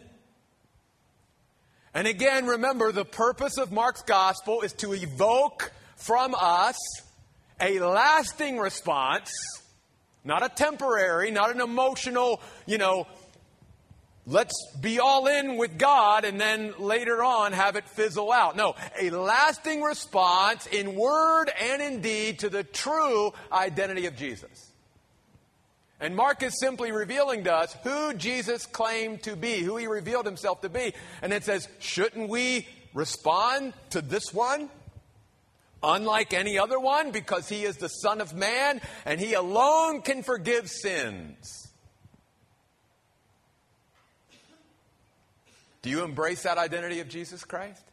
And 1.94 2.06
again, 2.06 2.46
remember 2.46 2.92
the 2.92 3.06
purpose 3.06 3.56
of 3.56 3.72
Mark's 3.72 4.02
gospel 4.02 4.60
is 4.60 4.74
to 4.74 4.92
evoke 4.92 5.72
from 5.96 6.34
us 6.38 6.76
a 7.58 7.78
lasting 7.80 8.58
response, 8.58 9.30
not 10.22 10.44
a 10.44 10.48
temporary, 10.50 11.30
not 11.30 11.54
an 11.54 11.62
emotional, 11.62 12.42
you 12.66 12.76
know, 12.76 13.06
let's 14.26 14.54
be 14.80 14.98
all 14.98 15.26
in 15.26 15.56
with 15.56 15.78
God 15.78 16.24
and 16.24 16.40
then 16.40 16.74
later 16.78 17.22
on 17.22 17.52
have 17.52 17.76
it 17.76 17.88
fizzle 17.88 18.32
out. 18.32 18.56
No, 18.56 18.74
a 19.00 19.10
lasting 19.10 19.82
response 19.82 20.66
in 20.66 20.96
word 20.96 21.46
and 21.60 21.80
in 21.80 22.00
deed 22.00 22.40
to 22.40 22.48
the 22.48 22.64
true 22.64 23.32
identity 23.52 24.06
of 24.06 24.16
Jesus. 24.16 24.72
And 25.98 26.14
Mark 26.14 26.42
is 26.42 26.58
simply 26.60 26.92
revealing 26.92 27.44
to 27.44 27.54
us 27.54 27.74
who 27.82 28.12
Jesus 28.12 28.66
claimed 28.66 29.22
to 29.22 29.34
be, 29.34 29.60
who 29.60 29.76
he 29.76 29.86
revealed 29.86 30.26
himself 30.26 30.60
to 30.60 30.68
be. 30.68 30.92
And 31.22 31.32
it 31.32 31.44
says, 31.44 31.68
shouldn't 31.78 32.28
we 32.28 32.68
respond 32.92 33.72
to 33.90 34.02
this 34.02 34.34
one? 34.34 34.68
Unlike 35.82 36.34
any 36.34 36.58
other 36.58 36.78
one, 36.78 37.12
because 37.12 37.48
he 37.48 37.64
is 37.64 37.76
the 37.76 37.88
Son 37.88 38.20
of 38.20 38.34
Man 38.34 38.80
and 39.06 39.20
he 39.20 39.34
alone 39.34 40.02
can 40.02 40.22
forgive 40.22 40.68
sins. 40.68 41.65
Do 45.86 45.92
you 45.92 46.02
embrace 46.02 46.42
that 46.42 46.58
identity 46.58 46.98
of 46.98 47.08
Jesus 47.08 47.44
Christ? 47.44 47.84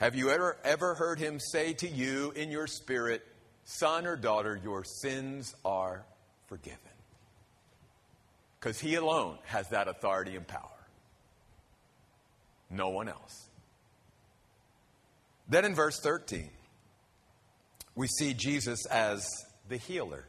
Have 0.00 0.14
you 0.14 0.30
ever, 0.30 0.56
ever 0.64 0.94
heard 0.94 1.18
him 1.18 1.38
say 1.38 1.74
to 1.74 1.86
you 1.86 2.32
in 2.34 2.50
your 2.50 2.66
spirit, 2.66 3.22
Son 3.64 4.06
or 4.06 4.16
daughter, 4.16 4.58
your 4.64 4.82
sins 4.82 5.54
are 5.62 6.06
forgiven? 6.46 6.78
Because 8.58 8.80
he 8.80 8.94
alone 8.94 9.36
has 9.44 9.68
that 9.68 9.88
authority 9.88 10.36
and 10.36 10.48
power. 10.48 10.62
No 12.70 12.88
one 12.88 13.10
else. 13.10 13.50
Then 15.50 15.66
in 15.66 15.74
verse 15.74 16.00
13, 16.00 16.48
we 17.94 18.06
see 18.06 18.32
Jesus 18.32 18.86
as 18.86 19.28
the 19.68 19.76
healer. 19.76 20.24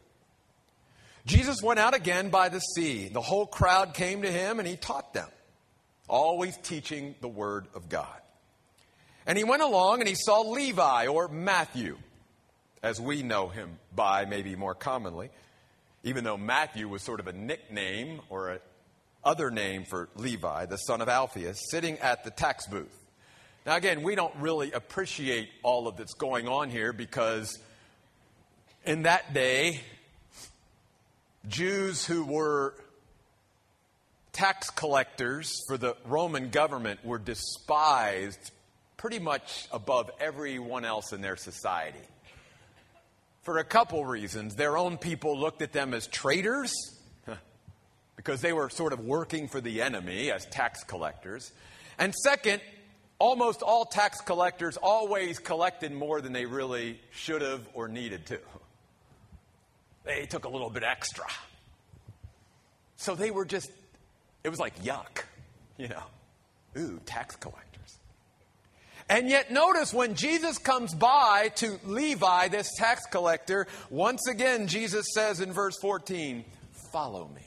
Jesus 1.25 1.63
went 1.63 1.79
out 1.79 1.95
again 1.95 2.29
by 2.29 2.49
the 2.49 2.59
sea. 2.59 3.07
The 3.07 3.21
whole 3.21 3.45
crowd 3.45 3.93
came 3.93 4.23
to 4.23 4.29
him 4.29 4.59
and 4.59 4.67
he 4.67 4.75
taught 4.75 5.13
them, 5.13 5.29
always 6.07 6.57
teaching 6.57 7.15
the 7.21 7.27
word 7.27 7.67
of 7.75 7.89
God. 7.89 8.21
And 9.25 9.37
he 9.37 9.43
went 9.43 9.61
along 9.61 9.99
and 9.99 10.07
he 10.07 10.15
saw 10.15 10.41
Levi, 10.41 11.07
or 11.07 11.27
Matthew, 11.27 11.97
as 12.81 12.99
we 12.99 13.23
know 13.23 13.49
him 13.49 13.77
by, 13.93 14.25
maybe 14.25 14.55
more 14.55 14.75
commonly, 14.75 15.29
even 16.03 16.23
though 16.23 16.37
Matthew 16.37 16.87
was 16.87 17.03
sort 17.03 17.19
of 17.19 17.27
a 17.27 17.33
nickname 17.33 18.21
or 18.29 18.51
a 18.51 18.59
other 19.23 19.51
name 19.51 19.83
for 19.83 20.07
Levi, 20.15 20.65
the 20.67 20.77
son 20.77 21.01
of 21.01 21.09
Alphaeus, 21.09 21.69
sitting 21.69 21.97
at 21.99 22.23
the 22.23 22.31
tax 22.31 22.65
booth. 22.67 23.05
Now, 23.65 23.75
again, 23.75 24.01
we 24.01 24.15
don't 24.15 24.33
really 24.37 24.71
appreciate 24.71 25.49
all 25.63 25.89
of 25.89 25.97
that's 25.97 26.13
going 26.13 26.47
on 26.47 26.69
here 26.69 26.93
because 26.93 27.59
in 28.85 29.03
that 29.03 29.33
day, 29.33 29.81
Jews 31.49 32.05
who 32.05 32.23
were 32.23 32.73
tax 34.37 34.69
collectors 34.69 35.63
for 35.67 35.79
the 35.79 35.97
Roman 36.05 36.51
government 36.51 37.03
were 37.03 37.17
despised 37.17 38.51
pretty 38.95 39.17
much 39.17 39.67
above 39.71 40.11
everyone 40.19 40.85
else 40.85 41.11
in 41.11 41.21
their 41.21 41.35
society. 41.35 41.97
For 43.41 43.57
a 43.57 43.63
couple 43.63 44.05
reasons. 44.05 44.53
Their 44.53 44.77
own 44.77 44.99
people 44.99 45.39
looked 45.39 45.63
at 45.63 45.73
them 45.73 45.91
as 45.95 46.05
traitors 46.05 46.71
because 48.15 48.41
they 48.41 48.53
were 48.53 48.69
sort 48.69 48.93
of 48.93 48.99
working 48.99 49.47
for 49.47 49.59
the 49.59 49.81
enemy 49.81 50.31
as 50.31 50.45
tax 50.45 50.83
collectors. 50.83 51.51
And 51.97 52.13
second, 52.13 52.61
almost 53.17 53.63
all 53.63 53.85
tax 53.85 54.21
collectors 54.21 54.77
always 54.77 55.39
collected 55.39 55.91
more 55.91 56.21
than 56.21 56.31
they 56.31 56.45
really 56.45 56.99
should 57.09 57.41
have 57.41 57.67
or 57.73 57.87
needed 57.87 58.27
to. 58.27 58.39
They 60.03 60.27
took 60.27 60.45
a 60.45 60.49
little 60.49 60.69
bit 60.69 60.83
extra. 60.83 61.25
So 62.97 63.15
they 63.15 63.31
were 63.31 63.45
just, 63.45 63.71
it 64.47 64.49
was 64.49 64.61
like 64.61 64.81
yuck, 64.81 65.25
you 65.77 65.89
know. 65.89 66.03
Ooh, 66.77 67.01
tax 67.05 67.35
collectors. 67.35 67.97
And 69.09 69.27
yet, 69.27 69.51
notice 69.51 69.93
when 69.93 70.15
Jesus 70.15 70.57
comes 70.57 70.93
by 70.93 71.51
to 71.55 71.77
Levi, 71.83 72.47
this 72.47 72.73
tax 72.77 73.05
collector, 73.07 73.67
once 73.89 74.25
again, 74.29 74.67
Jesus 74.67 75.07
says 75.13 75.41
in 75.41 75.51
verse 75.51 75.77
14, 75.81 76.45
Follow 76.93 77.29
me. 77.35 77.41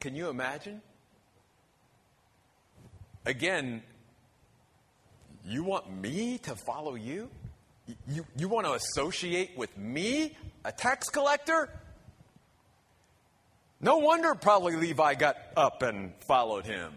Can 0.00 0.16
you 0.16 0.28
imagine? 0.28 0.82
Again, 3.24 3.84
you 5.46 5.62
want 5.62 5.96
me 6.02 6.38
to 6.38 6.56
follow 6.56 6.96
you? 6.96 7.30
You, 8.08 8.26
you 8.36 8.48
want 8.48 8.66
to 8.66 8.72
associate 8.72 9.56
with 9.56 9.78
me, 9.78 10.36
a 10.64 10.72
tax 10.72 11.08
collector? 11.08 11.70
No 13.84 13.98
wonder 13.98 14.34
probably 14.34 14.76
Levi 14.76 15.14
got 15.16 15.36
up 15.58 15.82
and 15.82 16.14
followed 16.20 16.64
him. 16.64 16.90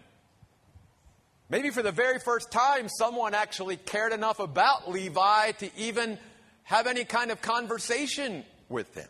Maybe 1.50 1.68
for 1.68 1.82
the 1.82 1.92
very 1.92 2.18
first 2.18 2.50
time, 2.50 2.88
someone 2.88 3.34
actually 3.34 3.76
cared 3.76 4.14
enough 4.14 4.40
about 4.40 4.90
Levi 4.90 5.50
to 5.52 5.68
even 5.76 6.16
have 6.62 6.86
any 6.86 7.04
kind 7.04 7.30
of 7.30 7.42
conversation 7.42 8.42
with 8.70 8.94
him. 8.94 9.08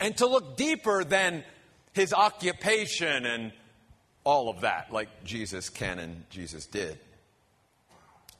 And 0.00 0.16
to 0.16 0.26
look 0.26 0.56
deeper 0.56 1.04
than 1.04 1.44
his 1.92 2.14
occupation 2.14 3.26
and 3.26 3.52
all 4.24 4.48
of 4.48 4.62
that, 4.62 4.90
like 4.90 5.22
Jesus 5.22 5.68
can 5.68 5.98
and 5.98 6.24
Jesus 6.30 6.64
did. 6.64 6.98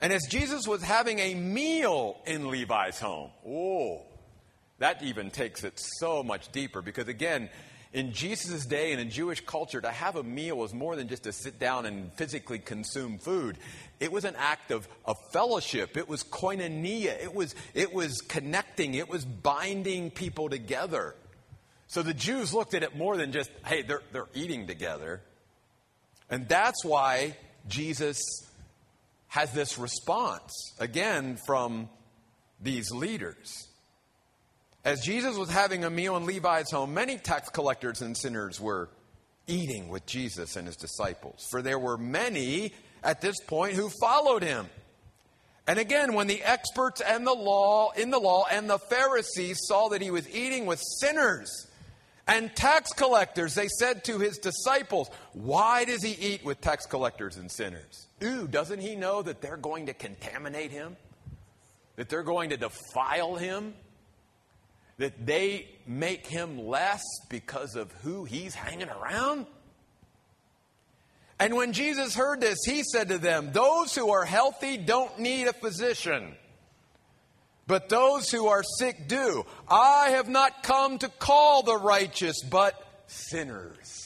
And 0.01 0.15
as 0.15 0.23
Jesus 0.31 0.67
was 0.67 0.83
having 0.83 1.19
a 1.19 1.35
meal 1.35 2.17
in 2.25 2.49
Levi's 2.49 2.99
home, 2.99 3.29
oh, 3.47 4.01
that 4.79 5.03
even 5.03 5.31
takes 5.31 5.65
it 5.65 5.81
so 5.99 6.23
much 6.23 6.51
deeper 6.53 6.83
because, 6.83 7.09
again, 7.09 7.49
in 7.93 8.13
Jesus' 8.13 8.67
day 8.67 8.91
and 8.91 9.01
in 9.01 9.09
Jewish 9.09 9.41
culture, 9.41 9.81
to 9.81 9.91
have 9.91 10.17
a 10.17 10.25
meal 10.25 10.57
was 10.57 10.75
more 10.75 10.97
than 10.97 11.07
just 11.07 11.23
to 11.25 11.33
sit 11.33 11.61
down 11.61 11.87
and 11.87 12.13
physically 12.15 12.59
consume 12.59 13.19
food. 13.19 13.57
It 14.01 14.11
was 14.11 14.25
an 14.25 14.35
act 14.37 14.73
of, 14.73 14.89
of 15.05 15.17
fellowship. 15.33 15.97
It 15.97 16.09
was 16.09 16.25
koinonia. 16.25 17.23
It 17.23 17.33
was, 17.33 17.55
it 17.73 17.95
was 17.95 18.21
connecting. 18.29 18.95
It 18.95 19.09
was 19.09 19.25
binding 19.25 20.11
people 20.11 20.49
together. 20.49 21.15
So 21.87 22.03
the 22.03 22.15
Jews 22.15 22.53
looked 22.53 22.75
at 22.75 22.83
it 22.83 22.97
more 22.97 23.17
than 23.17 23.31
just, 23.31 23.51
hey, 23.65 23.83
they're, 23.83 24.03
they're 24.13 24.29
eating 24.35 24.67
together. 24.67 25.23
And 26.29 26.49
that's 26.49 26.85
why 26.85 27.37
Jesus 27.69 28.19
has 29.29 29.53
this 29.53 29.79
response, 29.79 30.53
again, 30.81 31.39
from 31.47 31.89
these 32.61 32.91
leaders. 32.91 33.69
As 34.85 35.01
Jesus 35.01 35.37
was 35.37 35.49
having 35.49 35.85
a 35.85 35.91
meal 35.91 36.17
in 36.17 36.27
Levi's 36.27 36.71
home, 36.71 36.93
many 36.93 37.17
tax 37.17 37.49
collectors 37.49 38.03
and 38.03 38.17
sinners 38.17 38.61
were 38.61 38.91
eating 39.47 39.89
with 39.89 40.05
Jesus 40.05 40.57
and 40.57 40.67
his 40.67 40.77
disciples. 40.77 41.47
For 41.51 41.63
there 41.63 41.79
were 41.79 41.97
many 41.97 42.73
at 43.03 43.23
this 43.23 43.37
point 43.47 43.75
who 43.75 43.89
followed 44.01 44.43
him. 44.43 44.67
And 45.67 45.79
again, 45.79 46.13
when 46.13 46.27
the 46.27 46.43
experts 46.43 47.01
and 47.01 47.27
the 47.27 47.33
law 47.33 47.93
in 47.93 48.11
the 48.11 48.19
law 48.19 48.45
and 48.51 48.69
the 48.69 48.79
Pharisees 48.79 49.61
saw 49.63 49.89
that 49.89 50.03
he 50.03 50.11
was 50.11 50.29
eating 50.29 50.67
with 50.67 50.83
sinners 51.01 51.67
and 52.27 52.55
tax 52.55 52.93
collectors, 52.93 53.55
they 53.55 53.69
said 53.69 54.05
to 54.05 54.19
his 54.19 54.37
disciples, 54.37 55.09
Why 55.33 55.87
does 55.87 56.03
he 56.03 56.13
eat 56.13 56.45
with 56.45 56.61
tax 56.61 56.85
collectors 56.85 57.39
and 57.39 57.51
sinners? 57.51 58.07
Ooh, 58.23 58.47
doesn't 58.47 58.81
he 58.81 58.97
know 58.97 59.23
that 59.23 59.41
they're 59.41 59.57
going 59.57 59.87
to 59.87 59.95
contaminate 59.95 60.71
him? 60.71 60.97
That 61.97 62.11
they're 62.11 62.23
going 62.23 62.51
to 62.51 62.59
defile 62.59 63.37
him? 63.37 63.73
That 64.99 65.27
they 65.27 65.69
make 65.87 66.27
him 66.27 66.67
less 66.67 67.03
because 67.29 67.75
of 67.75 67.91
who 68.03 68.25
he's 68.25 68.55
hanging 68.55 68.89
around? 68.89 69.47
And 71.39 71.55
when 71.55 71.73
Jesus 71.73 72.15
heard 72.15 72.41
this, 72.41 72.59
he 72.65 72.83
said 72.85 73.09
to 73.09 73.19
them, 73.19 73.51
Those 73.53 73.95
who 73.95 74.11
are 74.11 74.25
healthy 74.25 74.77
don't 74.77 75.19
need 75.19 75.49
a 75.49 75.53
physician 75.53 76.37
but 77.67 77.89
those 77.89 78.31
who 78.31 78.47
are 78.47 78.63
sick 78.79 79.09
do. 79.09 79.45
I 79.69 80.11
have 80.11 80.29
not 80.29 80.63
come 80.63 80.99
to 80.99 81.09
call 81.09 81.63
the 81.63 81.77
righteous, 81.77 82.43
but 82.43 82.75
sinners. 83.07 84.04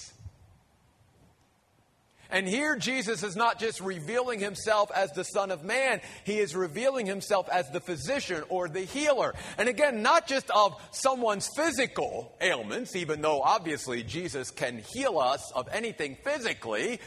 And 2.30 2.46
here 2.46 2.76
Jesus 2.76 3.22
is 3.22 3.36
not 3.36 3.58
just 3.58 3.80
revealing 3.80 4.38
himself 4.38 4.90
as 4.94 5.10
the 5.12 5.24
Son 5.24 5.50
of 5.50 5.64
Man, 5.64 6.00
he 6.24 6.38
is 6.38 6.54
revealing 6.54 7.06
himself 7.06 7.48
as 7.48 7.70
the 7.70 7.80
physician 7.80 8.44
or 8.50 8.68
the 8.68 8.82
healer. 8.82 9.34
And 9.56 9.68
again, 9.68 10.02
not 10.02 10.26
just 10.26 10.50
of 10.50 10.80
someone's 10.90 11.48
physical 11.56 12.36
ailments, 12.40 12.94
even 12.96 13.22
though 13.22 13.40
obviously 13.40 14.02
Jesus 14.02 14.50
can 14.50 14.78
heal 14.78 15.18
us 15.18 15.50
of 15.52 15.68
anything 15.72 16.18
physically, 16.22 17.00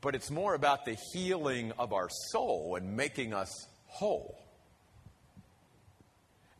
but 0.00 0.14
it's 0.14 0.30
more 0.30 0.54
about 0.54 0.84
the 0.84 0.96
healing 1.12 1.72
of 1.78 1.92
our 1.92 2.08
soul 2.30 2.74
and 2.76 2.96
making 2.96 3.34
us 3.34 3.68
whole. 3.86 4.36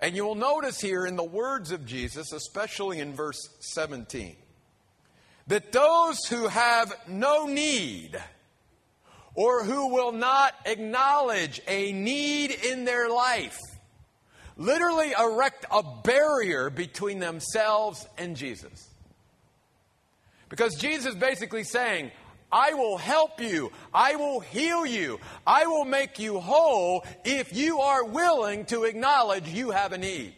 And 0.00 0.14
you 0.14 0.24
will 0.24 0.34
notice 0.34 0.80
here 0.80 1.06
in 1.06 1.16
the 1.16 1.24
words 1.24 1.72
of 1.72 1.84
Jesus, 1.84 2.32
especially 2.32 3.00
in 3.00 3.14
verse 3.14 3.48
17, 3.60 4.36
that 5.46 5.72
those 5.72 6.24
who 6.26 6.48
have 6.48 6.94
no 7.08 7.46
need 7.46 8.20
or 9.34 9.64
who 9.64 9.92
will 9.92 10.12
not 10.12 10.54
acknowledge 10.66 11.60
a 11.66 11.92
need 11.92 12.50
in 12.50 12.84
their 12.84 13.08
life 13.08 13.58
literally 14.56 15.12
erect 15.18 15.64
a 15.70 15.82
barrier 16.04 16.68
between 16.68 17.18
themselves 17.18 18.06
and 18.18 18.36
Jesus. 18.36 18.88
Because 20.50 20.74
Jesus 20.74 21.14
is 21.14 21.14
basically 21.14 21.64
saying, 21.64 22.10
I 22.52 22.74
will 22.74 22.98
help 22.98 23.40
you. 23.40 23.72
I 23.94 24.16
will 24.16 24.40
heal 24.40 24.84
you. 24.84 25.20
I 25.46 25.66
will 25.66 25.84
make 25.84 26.18
you 26.18 26.40
whole 26.40 27.04
if 27.24 27.54
you 27.56 27.80
are 27.80 28.04
willing 28.04 28.66
to 28.66 28.84
acknowledge 28.84 29.48
you 29.48 29.70
have 29.70 29.92
a 29.92 29.98
need. 29.98 30.34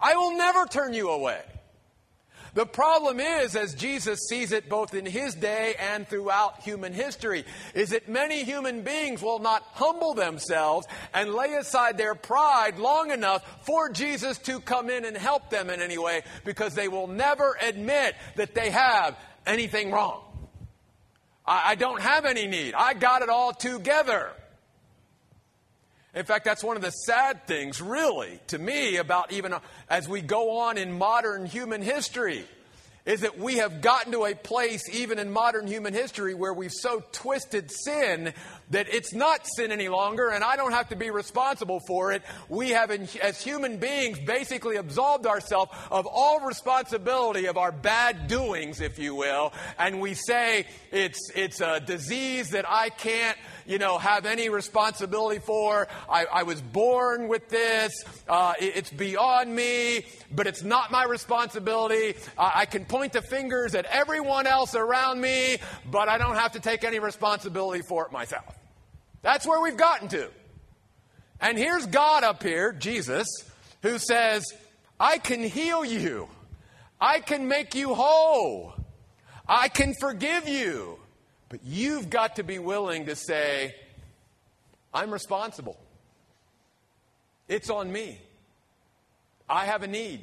I 0.00 0.14
will 0.14 0.36
never 0.36 0.64
turn 0.66 0.94
you 0.94 1.10
away. 1.10 1.42
The 2.54 2.66
problem 2.66 3.18
is, 3.18 3.56
as 3.56 3.74
Jesus 3.74 4.28
sees 4.28 4.52
it 4.52 4.68
both 4.68 4.92
in 4.94 5.06
his 5.06 5.34
day 5.34 5.74
and 5.78 6.06
throughout 6.06 6.62
human 6.62 6.92
history, 6.92 7.44
is 7.74 7.90
that 7.90 8.08
many 8.08 8.44
human 8.44 8.82
beings 8.82 9.22
will 9.22 9.38
not 9.38 9.62
humble 9.72 10.12
themselves 10.12 10.86
and 11.14 11.32
lay 11.32 11.54
aside 11.54 11.96
their 11.96 12.14
pride 12.14 12.78
long 12.78 13.10
enough 13.10 13.42
for 13.64 13.88
Jesus 13.88 14.36
to 14.38 14.60
come 14.60 14.90
in 14.90 15.06
and 15.06 15.16
help 15.16 15.48
them 15.48 15.70
in 15.70 15.80
any 15.80 15.96
way 15.96 16.22
because 16.44 16.74
they 16.74 16.88
will 16.88 17.06
never 17.06 17.56
admit 17.62 18.16
that 18.36 18.54
they 18.54 18.68
have 18.68 19.16
anything 19.46 19.90
wrong. 19.90 20.22
I, 21.46 21.70
I 21.70 21.74
don't 21.76 22.02
have 22.02 22.26
any 22.26 22.46
need. 22.46 22.74
I 22.74 22.92
got 22.92 23.22
it 23.22 23.30
all 23.30 23.54
together. 23.54 24.30
In 26.14 26.26
fact, 26.26 26.44
that's 26.44 26.62
one 26.62 26.76
of 26.76 26.82
the 26.82 26.90
sad 26.90 27.46
things, 27.46 27.80
really, 27.80 28.38
to 28.48 28.58
me, 28.58 28.96
about 28.96 29.32
even 29.32 29.54
uh, 29.54 29.60
as 29.88 30.06
we 30.06 30.20
go 30.20 30.58
on 30.58 30.76
in 30.76 30.92
modern 30.92 31.46
human 31.46 31.80
history, 31.80 32.44
is 33.06 33.22
that 33.22 33.38
we 33.38 33.56
have 33.56 33.80
gotten 33.80 34.12
to 34.12 34.26
a 34.26 34.34
place, 34.34 34.82
even 34.92 35.18
in 35.18 35.30
modern 35.30 35.66
human 35.66 35.94
history, 35.94 36.34
where 36.34 36.52
we've 36.52 36.72
so 36.72 37.02
twisted 37.12 37.70
sin 37.70 38.34
that 38.72 38.92
it's 38.92 39.14
not 39.14 39.46
sin 39.56 39.72
any 39.72 39.88
longer, 39.88 40.28
and 40.30 40.42
I 40.42 40.56
don't 40.56 40.72
have 40.72 40.88
to 40.88 40.96
be 40.96 41.10
responsible 41.10 41.80
for 41.86 42.12
it. 42.12 42.22
We 42.48 42.70
have, 42.70 42.90
as 42.90 43.42
human 43.42 43.78
beings, 43.78 44.18
basically 44.18 44.76
absolved 44.76 45.26
ourselves 45.26 45.72
of 45.90 46.06
all 46.06 46.40
responsibility 46.40 47.46
of 47.46 47.56
our 47.56 47.72
bad 47.72 48.28
doings, 48.28 48.80
if 48.80 48.98
you 48.98 49.14
will, 49.14 49.52
and 49.78 50.00
we 50.00 50.14
say 50.14 50.66
it's, 50.90 51.30
it's 51.34 51.60
a 51.60 51.80
disease 51.80 52.50
that 52.50 52.64
I 52.68 52.88
can't 52.88 53.38
you 53.66 53.78
know, 53.78 53.98
have 53.98 54.26
any 54.26 54.48
responsibility 54.48 55.40
for. 55.40 55.88
I, 56.08 56.26
I 56.26 56.42
was 56.42 56.60
born 56.60 57.28
with 57.28 57.48
this. 57.48 57.92
Uh, 58.28 58.54
it, 58.60 58.76
it's 58.76 58.90
beyond 58.90 59.54
me, 59.54 60.04
but 60.34 60.46
it's 60.46 60.62
not 60.62 60.90
my 60.90 61.04
responsibility. 61.04 62.18
I, 62.36 62.52
I 62.54 62.66
can 62.66 62.84
point 62.84 63.12
the 63.12 63.22
fingers 63.22 63.74
at 63.74 63.84
everyone 63.86 64.46
else 64.46 64.74
around 64.74 65.20
me, 65.20 65.58
but 65.90 66.08
I 66.08 66.18
don't 66.18 66.36
have 66.36 66.52
to 66.52 66.60
take 66.60 66.84
any 66.84 66.98
responsibility 66.98 67.82
for 67.82 68.06
it 68.06 68.12
myself. 68.12 68.61
That's 69.22 69.46
where 69.46 69.60
we've 69.60 69.76
gotten 69.76 70.08
to. 70.08 70.28
And 71.40 71.56
here's 71.56 71.86
God 71.86 72.24
up 72.24 72.42
here, 72.42 72.72
Jesus, 72.72 73.26
who 73.82 73.98
says, 73.98 74.52
I 75.00 75.18
can 75.18 75.42
heal 75.42 75.84
you. 75.84 76.28
I 77.00 77.20
can 77.20 77.48
make 77.48 77.74
you 77.74 77.94
whole. 77.94 78.74
I 79.48 79.68
can 79.68 79.94
forgive 79.94 80.46
you. 80.46 80.98
But 81.48 81.60
you've 81.64 82.10
got 82.10 82.36
to 82.36 82.44
be 82.44 82.58
willing 82.58 83.06
to 83.06 83.16
say, 83.16 83.74
I'm 84.94 85.10
responsible. 85.10 85.78
It's 87.48 87.70
on 87.70 87.90
me. 87.90 88.20
I 89.48 89.66
have 89.66 89.82
a 89.82 89.88
need. 89.88 90.20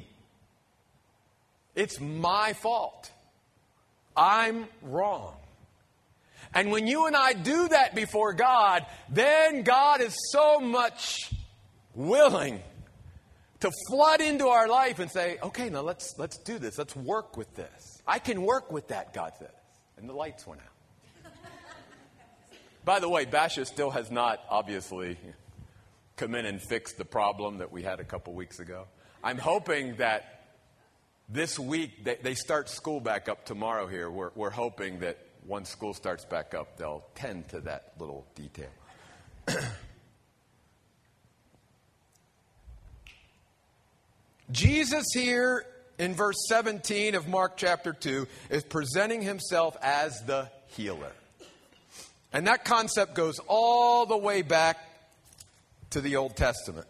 It's 1.74 2.00
my 2.00 2.52
fault. 2.54 3.10
I'm 4.16 4.66
wrong. 4.82 5.34
And 6.54 6.70
when 6.70 6.86
you 6.86 7.06
and 7.06 7.16
I 7.16 7.32
do 7.32 7.68
that 7.68 7.94
before 7.94 8.32
God, 8.32 8.84
then 9.08 9.62
God 9.62 10.00
is 10.00 10.16
so 10.32 10.58
much 10.58 11.32
willing 11.94 12.60
to 13.60 13.70
flood 13.88 14.20
into 14.20 14.48
our 14.48 14.68
life 14.68 14.98
and 14.98 15.10
say, 15.10 15.38
okay, 15.42 15.68
now 15.68 15.82
let's, 15.82 16.14
let's 16.18 16.38
do 16.38 16.58
this. 16.58 16.78
Let's 16.78 16.96
work 16.96 17.36
with 17.36 17.54
this. 17.54 18.02
I 18.06 18.18
can 18.18 18.42
work 18.42 18.72
with 18.72 18.88
that, 18.88 19.12
God 19.12 19.32
says. 19.38 19.48
And 19.96 20.08
the 20.08 20.14
lights 20.14 20.46
went 20.46 20.60
out. 20.62 21.32
By 22.84 22.98
the 22.98 23.08
way, 23.08 23.26
Basha 23.26 23.66
still 23.66 23.90
has 23.90 24.10
not, 24.10 24.40
obviously, 24.48 25.18
come 26.16 26.34
in 26.34 26.46
and 26.46 26.60
fixed 26.60 26.96
the 26.96 27.04
problem 27.04 27.58
that 27.58 27.70
we 27.70 27.82
had 27.82 28.00
a 28.00 28.04
couple 28.04 28.32
weeks 28.32 28.58
ago. 28.58 28.86
I'm 29.22 29.38
hoping 29.38 29.96
that 29.96 30.46
this 31.28 31.58
week, 31.58 32.04
they, 32.04 32.16
they 32.22 32.34
start 32.34 32.70
school 32.70 32.98
back 32.98 33.28
up 33.28 33.44
tomorrow 33.44 33.86
here. 33.86 34.10
We're, 34.10 34.30
we're 34.34 34.50
hoping 34.50 35.00
that 35.00 35.18
once 35.50 35.68
school 35.68 35.92
starts 35.92 36.24
back 36.24 36.54
up, 36.54 36.76
they'll 36.76 37.02
tend 37.16 37.48
to 37.48 37.60
that 37.60 37.92
little 37.98 38.24
detail. 38.36 38.70
Jesus 44.52 45.06
here 45.12 45.66
in 45.98 46.14
verse 46.14 46.36
17 46.48 47.16
of 47.16 47.26
Mark 47.26 47.56
chapter 47.56 47.92
2 47.92 48.28
is 48.50 48.62
presenting 48.62 49.22
himself 49.22 49.76
as 49.82 50.22
the 50.24 50.48
healer. 50.68 51.10
And 52.32 52.46
that 52.46 52.64
concept 52.64 53.16
goes 53.16 53.40
all 53.48 54.06
the 54.06 54.16
way 54.16 54.42
back 54.42 54.78
to 55.90 56.00
the 56.00 56.14
Old 56.14 56.36
Testament. 56.36 56.86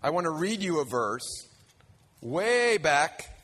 I 0.00 0.10
want 0.10 0.26
to 0.26 0.30
read 0.30 0.62
you 0.62 0.78
a 0.78 0.84
verse 0.84 1.48
way 2.20 2.78
back 2.78 3.36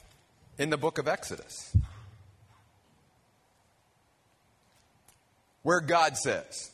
in 0.57 0.71
the 0.71 0.79
book 0.79 0.99
of 0.99 1.09
Exodus 1.09 1.77
where 5.65 5.81
God 5.81 6.17
says, 6.17 6.71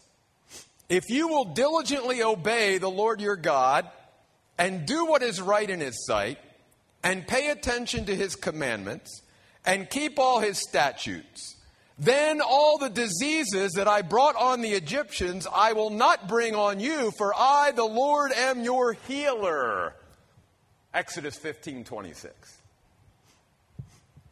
If 0.90 1.08
you 1.08 1.28
will 1.28 1.46
diligently 1.46 2.22
obey 2.22 2.76
the 2.76 2.90
Lord 2.90 3.22
your 3.22 3.36
God 3.36 3.88
and 4.58 4.84
do 4.84 5.06
what 5.06 5.22
is 5.22 5.40
right 5.40 5.68
in 5.68 5.80
his 5.80 6.04
sight 6.04 6.38
and 7.02 7.26
pay 7.26 7.48
attention 7.48 8.04
to 8.04 8.14
his 8.14 8.36
commandments 8.36 9.22
and 9.64 9.88
keep 9.88 10.18
all 10.18 10.40
his 10.40 10.58
statutes, 10.58 11.56
then 11.98 12.40
all 12.40 12.78
the 12.78 12.90
diseases 12.90 13.72
that 13.72 13.86
I 13.86 14.02
brought 14.02 14.36
on 14.36 14.60
the 14.60 14.72
Egyptians, 14.72 15.46
I 15.50 15.72
will 15.72 15.90
not 15.90 16.28
bring 16.28 16.54
on 16.54 16.80
you, 16.80 17.12
for 17.12 17.32
I, 17.34 17.72
the 17.74 17.84
Lord, 17.84 18.32
am 18.32 18.64
your 18.64 18.94
healer. 19.06 19.94
Exodus 20.92 21.36
15 21.36 21.84
26. 21.84 22.34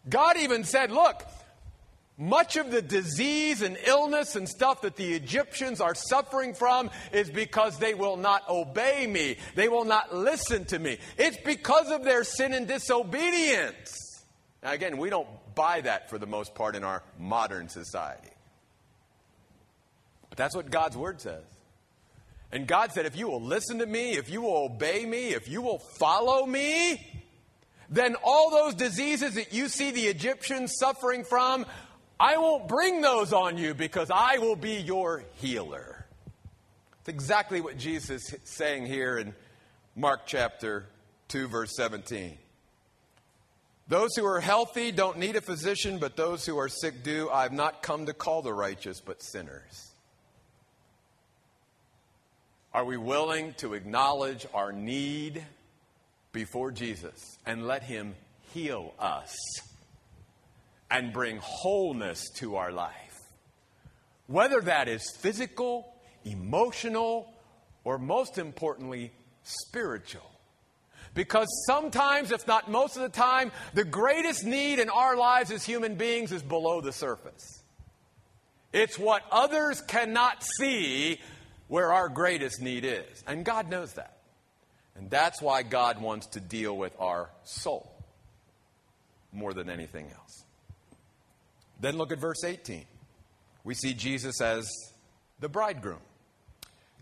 God 0.08 0.38
even 0.38 0.64
said, 0.64 0.90
Look, 0.90 1.22
much 2.18 2.56
of 2.56 2.72
the 2.72 2.82
disease 2.82 3.62
and 3.62 3.78
illness 3.86 4.34
and 4.34 4.48
stuff 4.48 4.82
that 4.82 4.96
the 4.96 5.14
Egyptians 5.14 5.80
are 5.80 5.94
suffering 5.94 6.52
from 6.52 6.90
is 7.12 7.30
because 7.30 7.78
they 7.78 7.94
will 7.94 8.16
not 8.16 8.46
obey 8.48 9.06
me. 9.06 9.36
They 9.54 9.68
will 9.68 9.84
not 9.84 10.12
listen 10.12 10.64
to 10.66 10.78
me. 10.78 10.98
It's 11.16 11.38
because 11.44 11.90
of 11.90 12.02
their 12.02 12.24
sin 12.24 12.52
and 12.52 12.66
disobedience. 12.66 14.24
Now, 14.64 14.72
again, 14.72 14.98
we 14.98 15.10
don't 15.10 15.28
buy 15.54 15.80
that 15.82 16.10
for 16.10 16.18
the 16.18 16.26
most 16.26 16.56
part 16.56 16.74
in 16.74 16.82
our 16.82 17.04
modern 17.18 17.68
society. 17.68 18.30
But 20.28 20.38
that's 20.38 20.56
what 20.56 20.70
God's 20.70 20.96
word 20.96 21.20
says. 21.20 21.44
And 22.50 22.66
God 22.66 22.92
said, 22.92 23.06
if 23.06 23.16
you 23.16 23.28
will 23.28 23.42
listen 23.42 23.78
to 23.78 23.86
me, 23.86 24.12
if 24.12 24.28
you 24.28 24.40
will 24.40 24.64
obey 24.64 25.06
me, 25.06 25.28
if 25.34 25.48
you 25.48 25.62
will 25.62 25.78
follow 25.78 26.44
me, 26.46 27.24
then 27.90 28.16
all 28.24 28.50
those 28.50 28.74
diseases 28.74 29.34
that 29.34 29.52
you 29.52 29.68
see 29.68 29.90
the 29.90 30.06
Egyptians 30.06 30.74
suffering 30.78 31.24
from, 31.24 31.64
I 32.20 32.36
won't 32.36 32.66
bring 32.66 33.00
those 33.00 33.32
on 33.32 33.58
you 33.58 33.74
because 33.74 34.10
I 34.10 34.38
will 34.38 34.56
be 34.56 34.74
your 34.80 35.22
healer. 35.36 36.04
It's 37.00 37.08
exactly 37.08 37.60
what 37.60 37.78
Jesus 37.78 38.32
is 38.32 38.40
saying 38.42 38.86
here 38.86 39.18
in 39.18 39.34
Mark 39.94 40.26
chapter 40.26 40.86
2, 41.28 41.46
verse 41.46 41.76
17. 41.76 42.36
Those 43.86 44.10
who 44.16 44.26
are 44.26 44.40
healthy 44.40 44.90
don't 44.90 45.18
need 45.18 45.36
a 45.36 45.40
physician, 45.40 45.98
but 45.98 46.16
those 46.16 46.44
who 46.44 46.58
are 46.58 46.68
sick 46.68 47.04
do. 47.04 47.30
I 47.30 47.44
have 47.44 47.52
not 47.52 47.82
come 47.82 48.06
to 48.06 48.12
call 48.12 48.42
the 48.42 48.52
righteous, 48.52 49.00
but 49.00 49.22
sinners. 49.22 49.92
Are 52.74 52.84
we 52.84 52.96
willing 52.96 53.54
to 53.58 53.74
acknowledge 53.74 54.44
our 54.52 54.72
need 54.72 55.42
before 56.32 56.72
Jesus 56.72 57.38
and 57.46 57.66
let 57.66 57.82
Him 57.84 58.14
heal 58.52 58.92
us 58.98 59.34
and 60.90 61.12
bring 61.12 61.38
wholeness 61.42 62.30
to 62.36 62.56
our 62.56 62.72
life? 62.72 62.94
Whether 64.26 64.60
that 64.62 64.88
is 64.88 65.10
physical, 65.10 65.94
emotional, 66.24 67.32
or 67.84 67.98
most 67.98 68.38
importantly, 68.38 69.12
spiritual. 69.42 70.30
Because 71.14 71.48
sometimes, 71.66 72.30
if 72.32 72.46
not 72.46 72.70
most 72.70 72.96
of 72.96 73.02
the 73.02 73.08
time, 73.08 73.50
the 73.74 73.84
greatest 73.84 74.44
need 74.44 74.78
in 74.78 74.90
our 74.90 75.16
lives 75.16 75.50
as 75.50 75.64
human 75.64 75.94
beings 75.94 76.32
is 76.32 76.42
below 76.42 76.80
the 76.80 76.92
surface. 76.92 77.62
It's 78.72 78.98
what 78.98 79.22
others 79.32 79.80
cannot 79.80 80.44
see 80.44 81.18
where 81.68 81.92
our 81.92 82.08
greatest 82.08 82.60
need 82.60 82.84
is. 82.84 83.24
And 83.26 83.44
God 83.44 83.70
knows 83.70 83.94
that. 83.94 84.18
And 84.96 85.08
that's 85.10 85.40
why 85.40 85.62
God 85.62 86.00
wants 86.00 86.26
to 86.28 86.40
deal 86.40 86.76
with 86.76 86.94
our 86.98 87.30
soul 87.44 87.90
more 89.32 89.54
than 89.54 89.70
anything 89.70 90.06
else. 90.06 90.44
Then 91.80 91.96
look 91.96 92.12
at 92.12 92.18
verse 92.18 92.44
18. 92.44 92.84
We 93.64 93.74
see 93.74 93.94
Jesus 93.94 94.40
as 94.40 94.68
the 95.40 95.48
bridegroom. 95.48 96.00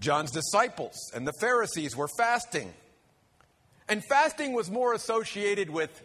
John's 0.01 0.31
disciples 0.31 0.97
and 1.15 1.27
the 1.27 1.33
Pharisees 1.41 1.97
were 1.97 2.09
fasting 2.19 2.73
and 3.89 4.05
fasting 4.05 4.53
was 4.53 4.71
more 4.71 4.95
associated 4.95 5.71
with 5.71 6.03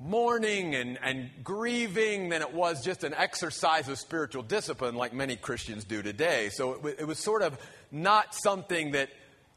mourning 0.00 0.74
and, 0.74 0.98
and 1.02 1.30
grieving 1.42 2.28
than 2.28 2.42
it 2.42 2.52
was 2.52 2.84
just 2.84 3.04
an 3.04 3.14
exercise 3.14 3.88
of 3.88 3.98
spiritual 3.98 4.42
discipline 4.42 4.94
like 4.94 5.12
many 5.12 5.36
Christians 5.36 5.84
do 5.84 6.02
today. 6.02 6.50
So 6.52 6.74
it, 6.74 7.00
it 7.00 7.06
was 7.06 7.18
sort 7.18 7.42
of 7.42 7.58
not 7.90 8.34
something 8.34 8.92
that 8.92 9.10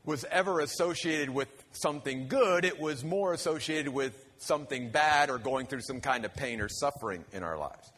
was 0.04 0.26
ever 0.32 0.62
associated 0.62 1.30
with 1.30 1.50
something 1.74 2.28
good, 2.28 2.66
it 2.66 2.80
was 2.80 3.04
more 3.04 3.34
associated 3.34 3.92
with 3.92 4.26
something 4.38 4.90
bad 4.90 5.30
or 5.30 5.38
going 5.38 5.68
through 5.68 5.82
some 5.82 6.00
kind 6.00 6.24
of 6.24 6.34
pain 6.34 6.62
or 6.62 6.70
suffering 6.70 7.26
in 7.34 7.44
our 7.44 7.58
lives. 7.58 7.92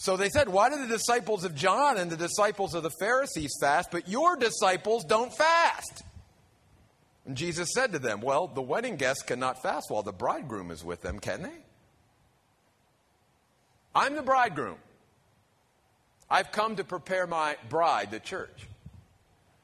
So 0.00 0.16
they 0.16 0.30
said, 0.30 0.48
Why 0.48 0.70
do 0.70 0.78
the 0.78 0.86
disciples 0.86 1.44
of 1.44 1.54
John 1.54 1.98
and 1.98 2.10
the 2.10 2.16
disciples 2.16 2.74
of 2.74 2.82
the 2.82 2.90
Pharisees 2.98 3.52
fast, 3.60 3.90
but 3.90 4.08
your 4.08 4.34
disciples 4.34 5.04
don't 5.04 5.30
fast? 5.30 6.02
And 7.26 7.36
Jesus 7.36 7.68
said 7.74 7.92
to 7.92 7.98
them, 7.98 8.22
Well, 8.22 8.46
the 8.46 8.62
wedding 8.62 8.96
guests 8.96 9.22
cannot 9.22 9.62
fast 9.62 9.90
while 9.90 10.02
the 10.02 10.10
bridegroom 10.10 10.70
is 10.70 10.82
with 10.82 11.02
them, 11.02 11.18
can 11.18 11.42
they? 11.42 11.52
I'm 13.94 14.14
the 14.14 14.22
bridegroom. 14.22 14.78
I've 16.30 16.50
come 16.50 16.76
to 16.76 16.84
prepare 16.84 17.26
my 17.26 17.58
bride, 17.68 18.10
the 18.10 18.20
church. 18.20 18.68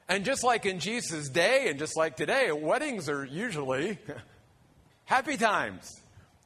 And 0.06 0.22
just 0.26 0.44
like 0.44 0.66
in 0.66 0.80
Jesus' 0.80 1.30
day 1.30 1.70
and 1.70 1.78
just 1.78 1.96
like 1.96 2.14
today, 2.14 2.52
weddings 2.52 3.08
are 3.08 3.24
usually 3.24 3.96
happy 5.06 5.38
times, 5.38 5.98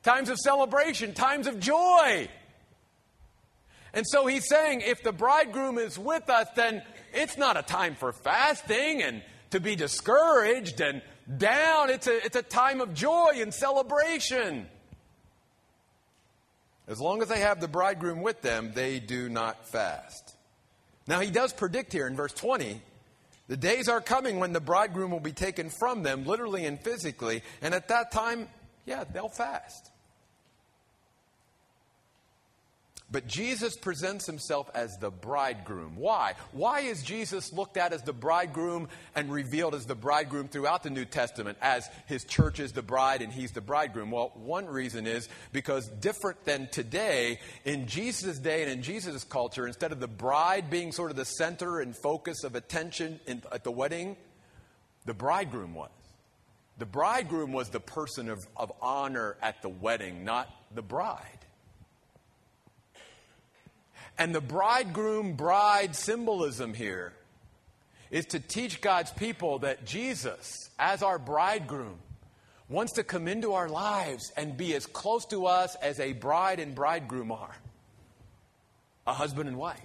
times 0.05 0.29
of 0.29 0.39
celebration, 0.39 1.13
times 1.13 1.49
of 1.49 1.59
joy. 1.59 2.29
And 3.93 4.07
so 4.07 4.27
he's 4.27 4.49
saying 4.49 4.83
if 4.83 5.03
the 5.03 5.13
bridegroom 5.13 5.79
is 5.79 5.99
with 5.99 6.29
us, 6.31 6.47
then 6.55 6.83
it's 7.13 7.37
not 7.37 7.57
a 7.57 7.63
time 7.63 7.95
for 7.95 8.13
fasting 8.13 9.03
and 9.03 9.23
to 9.51 9.61
be 9.61 9.77
discouraged 9.77 10.81
and 10.81 11.03
down. 11.37 11.91
It's 11.91 12.07
a, 12.07 12.25
it's 12.25 12.37
a 12.37 12.43
time 12.43 12.81
of 12.81 12.95
joy 12.95 13.33
and 13.37 13.53
celebration. 13.53 14.67
As 16.87 17.01
long 17.01 17.23
as 17.23 17.29
they 17.29 17.41
have 17.41 17.61
the 17.61 17.69
bridegroom 17.69 18.23
with 18.23 18.43
them, 18.43 18.73
they 18.75 18.99
do 19.01 19.29
not 19.29 19.69
fast. 19.69 20.35
Now, 21.07 21.21
he 21.21 21.31
does 21.31 21.53
predict 21.53 21.93
here 21.93 22.07
in 22.07 22.17
verse 22.17 22.33
20 22.33 22.81
the 23.51 23.57
days 23.57 23.89
are 23.89 24.01
coming 24.01 24.39
when 24.39 24.53
the 24.53 24.61
bridegroom 24.61 25.11
will 25.11 25.19
be 25.19 25.33
taken 25.33 25.71
from 25.71 26.05
them, 26.05 26.25
literally 26.25 26.67
and 26.67 26.79
physically, 26.81 27.43
and 27.61 27.75
at 27.75 27.89
that 27.89 28.13
time, 28.13 28.47
yeah, 28.87 29.03
they'll 29.13 29.29
fast. 29.29 29.91
But 33.13 33.27
Jesus 33.27 33.77
presents 33.77 34.27
himself 34.27 34.71
as 34.73 34.97
the 34.99 35.11
bridegroom. 35.11 35.97
Why? 35.97 36.35
Why 36.53 36.81
is 36.81 37.03
Jesus 37.03 37.53
looked 37.53 37.77
at 37.77 37.93
as 37.93 38.03
the 38.03 38.13
bridegroom 38.13 38.89
and 39.17 39.33
revealed 39.33 39.75
as 39.75 39.85
the 39.85 39.97
bridegroom 39.97 40.47
throughout 40.47 40.85
the 40.85 40.91
New 40.91 41.05
Testament 41.05 41.59
as 41.61 41.89
his 42.07 42.23
church 42.23 42.61
is 42.61 42.71
the 42.71 42.83
bride 42.83 43.21
and 43.21 43.33
he's 43.33 43.51
the 43.51 43.61
bridegroom? 43.61 44.13
Well, 44.13 44.31
one 44.37 44.67
reason 44.67 45.09
is 45.09 45.29
because 45.53 45.89
different 45.89 46.45
than 46.45 46.69
today, 46.69 47.41
in 47.65 47.89
Jesus' 47.89 48.39
day 48.39 48.63
and 48.63 48.71
in 48.71 48.83
Jesus' 48.83 49.25
culture, 49.25 49.67
instead 49.67 49.91
of 49.91 49.99
the 49.99 50.07
bride 50.07 50.71
being 50.71 50.93
sort 50.93 51.11
of 51.11 51.17
the 51.17 51.25
center 51.25 51.81
and 51.81 51.97
focus 51.97 52.45
of 52.45 52.55
attention 52.55 53.19
in, 53.27 53.43
at 53.51 53.65
the 53.65 53.73
wedding, 53.73 54.17
the 55.05 55.15
bridegroom 55.15 55.75
was. 55.75 55.91
The 56.79 56.87
bridegroom 56.87 57.53
was 57.53 57.71
the 57.71 57.81
person 57.81 58.29
of, 58.29 58.39
of 58.57 58.71
honor 58.81 59.37
at 59.43 59.63
the 59.63 59.69
wedding, 59.69 60.25
not 60.25 60.49
the 60.73 60.83
bride. 60.83 61.41
And 64.21 64.35
the 64.35 64.43
bridegroom 64.43 65.33
bride 65.33 65.97
symbolism 65.97 66.75
here 66.75 67.15
is 68.11 68.27
to 68.27 68.39
teach 68.39 68.83
God's 68.83 69.11
people 69.11 69.61
that 69.61 69.87
Jesus, 69.87 70.69
as 70.79 71.03
our 71.03 71.19
bridegroom, 71.19 71.99
wants 72.69 72.93
to 72.93 73.03
come 73.03 73.27
into 73.27 73.55
our 73.55 73.71
lives 73.71 74.31
and 74.37 74.59
be 74.59 74.75
as 74.75 74.85
close 74.85 75.25
to 75.27 75.47
us 75.47 75.75
as 75.77 75.99
a 76.01 76.13
bride 76.13 76.61
and 76.61 76.75
bridegroom 76.75 77.33
are 77.33 77.57
a 79.07 79.15
husband 79.15 79.49
and 79.49 79.57
wife. 79.57 79.81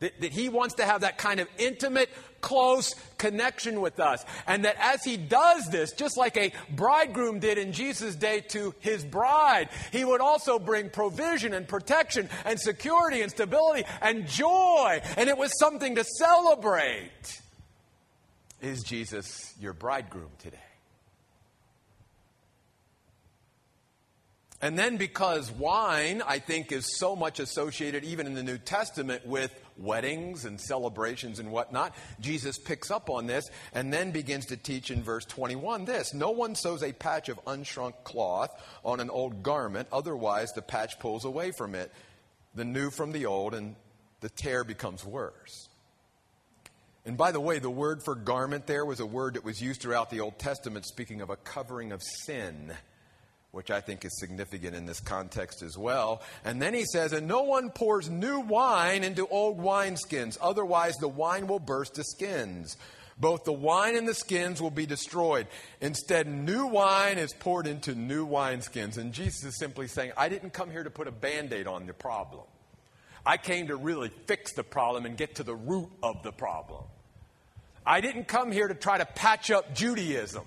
That, 0.00 0.20
that 0.20 0.32
he 0.32 0.48
wants 0.48 0.76
to 0.76 0.84
have 0.84 1.02
that 1.02 1.18
kind 1.18 1.40
of 1.40 1.48
intimate, 1.58 2.08
close 2.40 2.94
connection 3.18 3.82
with 3.82 4.00
us. 4.00 4.24
And 4.46 4.64
that 4.64 4.76
as 4.78 5.04
he 5.04 5.18
does 5.18 5.68
this, 5.70 5.92
just 5.92 6.16
like 6.16 6.36
a 6.38 6.52
bridegroom 6.70 7.38
did 7.38 7.58
in 7.58 7.72
Jesus' 7.72 8.16
day 8.16 8.40
to 8.48 8.74
his 8.80 9.04
bride, 9.04 9.68
he 9.92 10.04
would 10.04 10.22
also 10.22 10.58
bring 10.58 10.88
provision 10.88 11.52
and 11.52 11.68
protection 11.68 12.30
and 12.44 12.58
security 12.58 13.20
and 13.20 13.30
stability 13.30 13.84
and 14.00 14.26
joy. 14.26 15.02
And 15.16 15.28
it 15.28 15.36
was 15.36 15.52
something 15.58 15.94
to 15.96 16.04
celebrate. 16.04 17.40
Is 18.62 18.82
Jesus 18.82 19.54
your 19.60 19.72
bridegroom 19.72 20.30
today? 20.38 20.58
And 24.62 24.78
then 24.78 24.98
because 24.98 25.50
wine, 25.50 26.22
I 26.26 26.38
think, 26.38 26.70
is 26.70 26.98
so 26.98 27.16
much 27.16 27.40
associated, 27.40 28.04
even 28.04 28.26
in 28.26 28.34
the 28.34 28.42
New 28.42 28.58
Testament, 28.58 29.26
with 29.26 29.54
weddings 29.78 30.44
and 30.44 30.60
celebrations 30.60 31.38
and 31.38 31.50
whatnot, 31.50 31.94
Jesus 32.20 32.58
picks 32.58 32.90
up 32.90 33.08
on 33.08 33.26
this 33.26 33.50
and 33.72 33.90
then 33.90 34.10
begins 34.10 34.46
to 34.46 34.58
teach 34.58 34.90
in 34.90 35.02
verse 35.02 35.24
21 35.24 35.86
this 35.86 36.12
No 36.12 36.30
one 36.32 36.54
sews 36.54 36.82
a 36.82 36.92
patch 36.92 37.30
of 37.30 37.42
unshrunk 37.46 37.94
cloth 38.04 38.50
on 38.84 39.00
an 39.00 39.08
old 39.08 39.42
garment, 39.42 39.88
otherwise, 39.92 40.52
the 40.52 40.62
patch 40.62 40.98
pulls 40.98 41.24
away 41.24 41.52
from 41.52 41.74
it, 41.74 41.90
the 42.54 42.64
new 42.64 42.90
from 42.90 43.12
the 43.12 43.24
old, 43.24 43.54
and 43.54 43.76
the 44.20 44.28
tear 44.28 44.62
becomes 44.62 45.06
worse. 45.06 45.68
And 47.06 47.16
by 47.16 47.32
the 47.32 47.40
way, 47.40 47.60
the 47.60 47.70
word 47.70 48.02
for 48.02 48.14
garment 48.14 48.66
there 48.66 48.84
was 48.84 49.00
a 49.00 49.06
word 49.06 49.34
that 49.34 49.44
was 49.44 49.62
used 49.62 49.80
throughout 49.80 50.10
the 50.10 50.20
Old 50.20 50.38
Testament, 50.38 50.84
speaking 50.84 51.22
of 51.22 51.30
a 51.30 51.36
covering 51.36 51.92
of 51.92 52.02
sin 52.02 52.74
which 53.52 53.70
I 53.70 53.80
think 53.80 54.04
is 54.04 54.18
significant 54.18 54.76
in 54.76 54.86
this 54.86 55.00
context 55.00 55.62
as 55.62 55.76
well. 55.76 56.22
And 56.44 56.62
then 56.62 56.72
he 56.72 56.84
says, 56.84 57.12
And 57.12 57.26
no 57.26 57.42
one 57.42 57.70
pours 57.70 58.08
new 58.08 58.40
wine 58.40 59.02
into 59.02 59.26
old 59.26 59.58
wineskins, 59.58 60.38
otherwise 60.40 60.94
the 60.96 61.08
wine 61.08 61.46
will 61.46 61.58
burst 61.58 61.94
the 61.94 62.04
skins. 62.04 62.76
Both 63.18 63.44
the 63.44 63.52
wine 63.52 63.96
and 63.96 64.08
the 64.08 64.14
skins 64.14 64.62
will 64.62 64.70
be 64.70 64.86
destroyed. 64.86 65.46
Instead, 65.82 66.26
new 66.26 66.66
wine 66.66 67.18
is 67.18 67.34
poured 67.34 67.66
into 67.66 67.94
new 67.94 68.26
wineskins. 68.26 68.96
And 68.96 69.12
Jesus 69.12 69.44
is 69.44 69.58
simply 69.58 69.88
saying, 69.88 70.12
I 70.16 70.30
didn't 70.30 70.54
come 70.54 70.70
here 70.70 70.82
to 70.82 70.90
put 70.90 71.06
a 71.06 71.12
band 71.12 71.52
aid 71.52 71.66
on 71.66 71.86
the 71.86 71.92
problem. 71.92 72.44
I 73.26 73.36
came 73.36 73.66
to 73.66 73.76
really 73.76 74.10
fix 74.26 74.54
the 74.54 74.64
problem 74.64 75.04
and 75.04 75.18
get 75.18 75.34
to 75.34 75.42
the 75.42 75.54
root 75.54 75.90
of 76.02 76.22
the 76.22 76.32
problem. 76.32 76.84
I 77.84 78.00
didn't 78.00 78.26
come 78.26 78.52
here 78.52 78.68
to 78.68 78.74
try 78.74 78.96
to 78.96 79.04
patch 79.04 79.50
up 79.50 79.74
Judaism. 79.74 80.44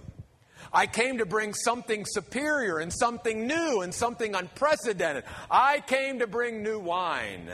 I 0.73 0.88
came 0.88 1.19
to 1.19 1.25
bring 1.25 1.53
something 1.53 2.03
superior 2.05 2.79
and 2.79 2.91
something 2.91 3.45
new 3.45 3.81
and 3.81 3.93
something 3.93 4.33
unprecedented. 4.33 5.23
I 5.51 5.81
came 5.81 6.19
to 6.19 6.27
bring 6.27 6.63
new 6.63 6.79
wine 6.79 7.51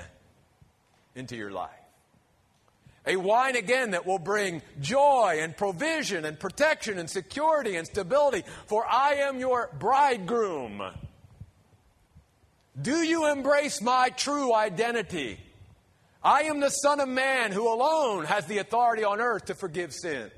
into 1.16 1.36
your 1.36 1.52
life. 1.52 1.72
A 3.06 3.18
wine 3.18 3.56
again 3.56 3.92
that 3.92 4.06
will 4.06 4.20
bring 4.20 4.62
joy 4.80 5.40
and 5.42 5.56
provision 5.56 6.26
and 6.26 6.40
protection 6.40 6.98
and 6.98 7.10
security 7.10 7.76
and 7.76 7.88
stability, 7.88 8.44
for 8.68 8.86
I 8.86 9.16
am 9.16 9.40
your 9.40 9.70
bridegroom. 9.80 10.82
Do 12.82 12.98
you 12.98 13.30
embrace 13.30 13.82
my 13.82 14.10
true 14.10 14.54
identity? 14.54 15.40
I 16.24 16.44
am 16.44 16.60
the 16.60 16.70
Son 16.70 17.00
of 17.00 17.10
Man 17.10 17.52
who 17.52 17.68
alone 17.74 18.26
has 18.26 18.46
the 18.46 18.60
authority 18.60 19.04
on 19.04 19.20
earth 19.20 19.46
to 19.46 19.56
forgive 19.56 19.94
sins. 19.94 20.32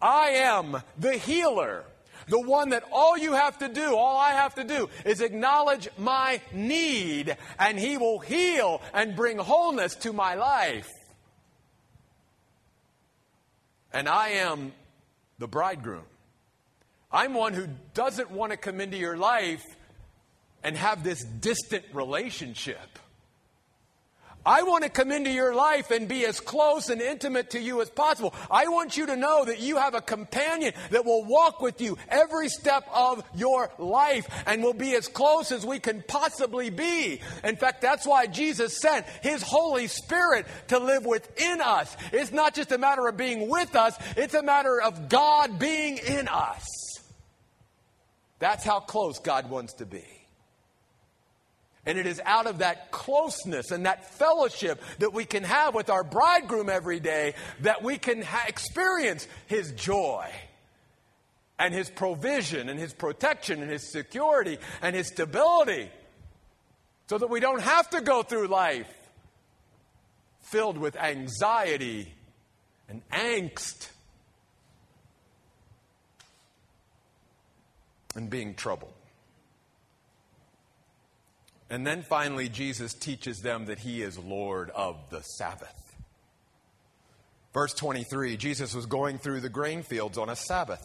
I 0.00 0.30
am 0.30 0.82
the 0.98 1.12
healer. 1.12 1.84
The 2.28 2.40
one 2.40 2.70
that 2.70 2.84
all 2.92 3.18
you 3.18 3.32
have 3.32 3.58
to 3.58 3.68
do, 3.68 3.96
all 3.96 4.16
I 4.16 4.30
have 4.30 4.54
to 4.54 4.64
do, 4.64 4.88
is 5.04 5.20
acknowledge 5.20 5.88
my 5.98 6.40
need, 6.52 7.36
and 7.58 7.78
He 7.78 7.96
will 7.96 8.20
heal 8.20 8.80
and 8.94 9.16
bring 9.16 9.38
wholeness 9.38 9.96
to 9.96 10.12
my 10.12 10.34
life. 10.34 10.88
And 13.92 14.08
I 14.08 14.28
am 14.30 14.72
the 15.38 15.48
bridegroom. 15.48 16.04
I'm 17.10 17.34
one 17.34 17.54
who 17.54 17.66
doesn't 17.94 18.30
want 18.30 18.52
to 18.52 18.56
come 18.56 18.80
into 18.80 18.96
your 18.96 19.16
life 19.16 19.64
and 20.62 20.76
have 20.76 21.02
this 21.02 21.24
distant 21.24 21.84
relationship. 21.92 22.99
I 24.44 24.62
want 24.62 24.84
to 24.84 24.90
come 24.90 25.12
into 25.12 25.30
your 25.30 25.54
life 25.54 25.90
and 25.90 26.08
be 26.08 26.24
as 26.24 26.40
close 26.40 26.88
and 26.88 27.00
intimate 27.00 27.50
to 27.50 27.60
you 27.60 27.82
as 27.82 27.90
possible. 27.90 28.34
I 28.50 28.68
want 28.68 28.96
you 28.96 29.06
to 29.06 29.16
know 29.16 29.44
that 29.44 29.60
you 29.60 29.76
have 29.76 29.94
a 29.94 30.00
companion 30.00 30.72
that 30.90 31.04
will 31.04 31.24
walk 31.24 31.60
with 31.60 31.80
you 31.80 31.98
every 32.08 32.48
step 32.48 32.88
of 32.92 33.22
your 33.34 33.70
life 33.78 34.28
and 34.46 34.62
will 34.62 34.72
be 34.72 34.94
as 34.94 35.08
close 35.08 35.52
as 35.52 35.66
we 35.66 35.78
can 35.78 36.02
possibly 36.06 36.70
be. 36.70 37.20
In 37.44 37.56
fact, 37.56 37.82
that's 37.82 38.06
why 38.06 38.26
Jesus 38.26 38.78
sent 38.78 39.06
His 39.22 39.42
Holy 39.42 39.88
Spirit 39.88 40.46
to 40.68 40.78
live 40.78 41.04
within 41.04 41.60
us. 41.60 41.94
It's 42.12 42.32
not 42.32 42.54
just 42.54 42.72
a 42.72 42.78
matter 42.78 43.06
of 43.06 43.16
being 43.16 43.48
with 43.48 43.76
us, 43.76 43.96
it's 44.16 44.34
a 44.34 44.42
matter 44.42 44.80
of 44.80 45.08
God 45.08 45.58
being 45.58 45.98
in 45.98 46.28
us. 46.28 46.66
That's 48.38 48.64
how 48.64 48.80
close 48.80 49.18
God 49.18 49.50
wants 49.50 49.74
to 49.74 49.86
be. 49.86 50.19
And 51.86 51.98
it 51.98 52.06
is 52.06 52.20
out 52.24 52.46
of 52.46 52.58
that 52.58 52.90
closeness 52.90 53.70
and 53.70 53.86
that 53.86 54.14
fellowship 54.14 54.82
that 54.98 55.14
we 55.14 55.24
can 55.24 55.44
have 55.44 55.74
with 55.74 55.88
our 55.88 56.04
bridegroom 56.04 56.68
every 56.68 57.00
day 57.00 57.34
that 57.60 57.82
we 57.82 57.96
can 57.96 58.22
ha- 58.22 58.44
experience 58.46 59.26
his 59.46 59.72
joy 59.72 60.30
and 61.60 61.74
His 61.74 61.90
provision 61.90 62.68
and 62.68 62.80
His 62.80 62.92
protection 62.92 63.62
and 63.62 63.70
His 63.70 63.92
security 63.92 64.58
and 64.82 64.96
His 64.96 65.08
stability 65.08 65.90
so 67.06 67.18
that 67.18 67.28
we 67.28 67.38
don't 67.38 67.60
have 67.60 67.88
to 67.90 68.00
go 68.00 68.22
through 68.22 68.48
life 68.48 68.88
filled 70.40 70.78
with 70.78 70.96
anxiety 70.96 72.12
and 72.88 73.02
angst 73.10 73.90
and 78.16 78.30
being 78.30 78.54
troubled. 78.54 78.92
And 81.70 81.86
then 81.86 82.02
finally, 82.02 82.48
Jesus 82.48 82.92
teaches 82.92 83.38
them 83.38 83.66
that 83.66 83.78
he 83.78 84.02
is 84.02 84.18
Lord 84.18 84.70
of 84.70 84.96
the 85.10 85.22
Sabbath. 85.22 85.76
Verse 87.54 87.72
23 87.74 88.36
Jesus 88.36 88.74
was 88.74 88.86
going 88.86 89.18
through 89.18 89.40
the 89.40 89.48
grain 89.48 89.82
fields 89.82 90.18
on 90.18 90.28
a 90.28 90.36
Sabbath, 90.36 90.84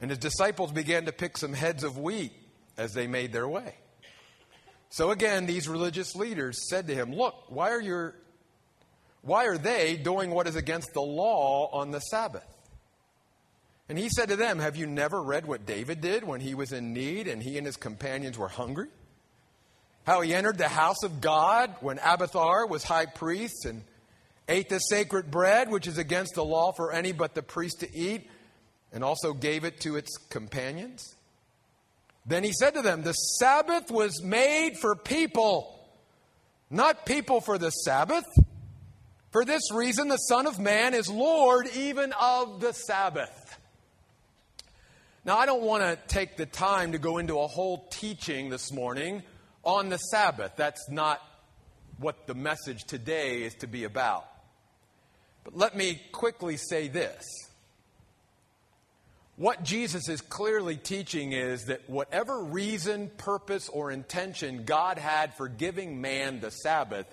and 0.00 0.10
his 0.10 0.18
disciples 0.18 0.72
began 0.72 1.04
to 1.04 1.12
pick 1.12 1.36
some 1.36 1.52
heads 1.52 1.84
of 1.84 1.98
wheat 1.98 2.32
as 2.78 2.94
they 2.94 3.06
made 3.06 3.32
their 3.32 3.46
way. 3.46 3.74
So 4.88 5.10
again, 5.10 5.46
these 5.46 5.68
religious 5.68 6.14
leaders 6.14 6.68
said 6.68 6.86
to 6.88 6.94
him, 6.94 7.14
Look, 7.14 7.34
why 7.48 7.70
are, 7.70 7.80
your, 7.80 8.14
why 9.22 9.46
are 9.46 9.58
they 9.58 9.96
doing 9.96 10.30
what 10.30 10.46
is 10.46 10.56
against 10.56 10.92
the 10.92 11.02
law 11.02 11.70
on 11.72 11.90
the 11.90 12.00
Sabbath? 12.00 12.44
And 13.88 13.98
he 13.98 14.08
said 14.08 14.28
to 14.30 14.36
them, 14.36 14.58
Have 14.58 14.76
you 14.76 14.86
never 14.86 15.22
read 15.22 15.46
what 15.46 15.66
David 15.66 16.00
did 16.00 16.24
when 16.24 16.40
he 16.40 16.54
was 16.54 16.72
in 16.72 16.92
need 16.92 17.26
and 17.26 17.42
he 17.42 17.56
and 17.58 17.66
his 17.66 17.76
companions 17.76 18.38
were 18.38 18.48
hungry? 18.48 18.88
How 20.04 20.20
he 20.20 20.34
entered 20.34 20.58
the 20.58 20.68
house 20.68 21.04
of 21.04 21.20
God 21.20 21.74
when 21.80 21.98
Abiathar 21.98 22.66
was 22.66 22.82
high 22.82 23.06
priest 23.06 23.64
and 23.64 23.84
ate 24.48 24.68
the 24.68 24.78
sacred 24.78 25.30
bread, 25.30 25.70
which 25.70 25.86
is 25.86 25.98
against 25.98 26.34
the 26.34 26.44
law 26.44 26.72
for 26.72 26.92
any 26.92 27.12
but 27.12 27.34
the 27.34 27.42
priest 27.42 27.80
to 27.80 27.96
eat, 27.96 28.28
and 28.92 29.04
also 29.04 29.32
gave 29.32 29.64
it 29.64 29.80
to 29.80 29.96
its 29.96 30.16
companions? 30.28 31.14
Then 32.26 32.42
he 32.42 32.52
said 32.52 32.74
to 32.74 32.82
them, 32.82 33.02
The 33.02 33.12
Sabbath 33.12 33.90
was 33.90 34.22
made 34.22 34.76
for 34.76 34.96
people, 34.96 35.78
not 36.68 37.06
people 37.06 37.40
for 37.40 37.58
the 37.58 37.70
Sabbath. 37.70 38.26
For 39.30 39.44
this 39.44 39.72
reason, 39.72 40.08
the 40.08 40.18
Son 40.18 40.46
of 40.46 40.58
Man 40.58 40.94
is 40.94 41.08
Lord 41.08 41.68
even 41.74 42.12
of 42.20 42.60
the 42.60 42.72
Sabbath. 42.72 43.58
Now, 45.24 45.38
I 45.38 45.46
don't 45.46 45.62
want 45.62 45.84
to 45.84 45.96
take 46.12 46.36
the 46.36 46.46
time 46.46 46.92
to 46.92 46.98
go 46.98 47.18
into 47.18 47.38
a 47.38 47.46
whole 47.46 47.86
teaching 47.90 48.50
this 48.50 48.72
morning 48.72 49.22
on 49.64 49.88
the 49.88 49.98
Sabbath. 49.98 50.52
That's 50.56 50.88
not 50.90 51.20
what 51.98 52.26
the 52.26 52.34
message 52.34 52.84
today 52.84 53.42
is 53.42 53.54
to 53.56 53.66
be 53.66 53.84
about. 53.84 54.26
But 55.44 55.56
let 55.56 55.76
me 55.76 56.00
quickly 56.12 56.56
say 56.56 56.88
this. 56.88 57.24
What 59.36 59.62
Jesus 59.64 60.08
is 60.08 60.20
clearly 60.20 60.76
teaching 60.76 61.32
is 61.32 61.64
that 61.64 61.88
whatever 61.88 62.44
reason, 62.44 63.10
purpose, 63.16 63.68
or 63.68 63.90
intention 63.90 64.64
God 64.64 64.98
had 64.98 65.34
for 65.34 65.48
giving 65.48 66.00
man 66.00 66.40
the 66.40 66.50
Sabbath, 66.50 67.06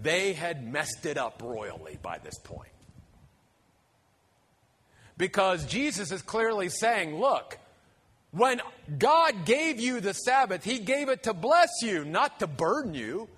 they 0.00 0.32
had 0.32 0.70
messed 0.70 1.06
it 1.06 1.16
up 1.16 1.40
royally 1.42 1.98
by 2.02 2.18
this 2.18 2.38
point. 2.38 2.68
Because 5.16 5.64
Jesus 5.66 6.12
is 6.12 6.22
clearly 6.22 6.68
saying, 6.68 7.18
look, 7.18 7.58
when 8.32 8.62
God 8.98 9.44
gave 9.44 9.78
you 9.78 10.00
the 10.00 10.14
Sabbath, 10.14 10.64
He 10.64 10.78
gave 10.78 11.08
it 11.08 11.24
to 11.24 11.34
bless 11.34 11.68
you, 11.82 12.04
not 12.04 12.40
to 12.40 12.46
burden 12.46 12.94
you. 12.94 13.28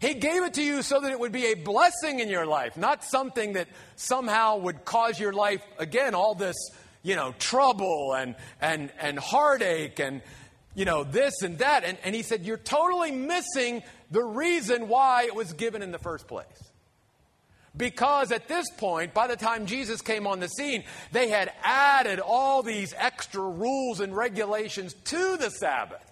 He 0.00 0.14
gave 0.14 0.42
it 0.42 0.54
to 0.54 0.62
you 0.62 0.82
so 0.82 1.00
that 1.00 1.12
it 1.12 1.20
would 1.20 1.30
be 1.30 1.46
a 1.46 1.54
blessing 1.54 2.18
in 2.18 2.28
your 2.28 2.44
life, 2.44 2.76
not 2.76 3.04
something 3.04 3.52
that 3.52 3.68
somehow 3.94 4.56
would 4.58 4.84
cause 4.84 5.20
your 5.20 5.32
life, 5.32 5.62
again, 5.78 6.14
all 6.14 6.34
this, 6.34 6.56
you 7.04 7.14
know, 7.14 7.32
trouble 7.38 8.14
and, 8.14 8.34
and, 8.60 8.90
and 8.98 9.16
heartache 9.18 10.00
and, 10.00 10.22
you 10.74 10.86
know, 10.86 11.04
this 11.04 11.42
and 11.42 11.58
that. 11.58 11.84
And, 11.84 11.98
and 12.02 12.16
he 12.16 12.22
said, 12.22 12.44
You're 12.44 12.56
totally 12.56 13.12
missing 13.12 13.82
the 14.10 14.24
reason 14.24 14.88
why 14.88 15.24
it 15.24 15.34
was 15.34 15.52
given 15.52 15.82
in 15.82 15.92
the 15.92 15.98
first 15.98 16.26
place. 16.26 16.71
Because 17.76 18.32
at 18.32 18.48
this 18.48 18.70
point, 18.70 19.14
by 19.14 19.26
the 19.26 19.36
time 19.36 19.64
Jesus 19.64 20.02
came 20.02 20.26
on 20.26 20.40
the 20.40 20.48
scene, 20.48 20.84
they 21.10 21.28
had 21.28 21.52
added 21.62 22.20
all 22.20 22.62
these 22.62 22.94
extra 22.96 23.42
rules 23.42 24.00
and 24.00 24.14
regulations 24.14 24.94
to 25.04 25.36
the 25.38 25.50
Sabbath. 25.50 26.04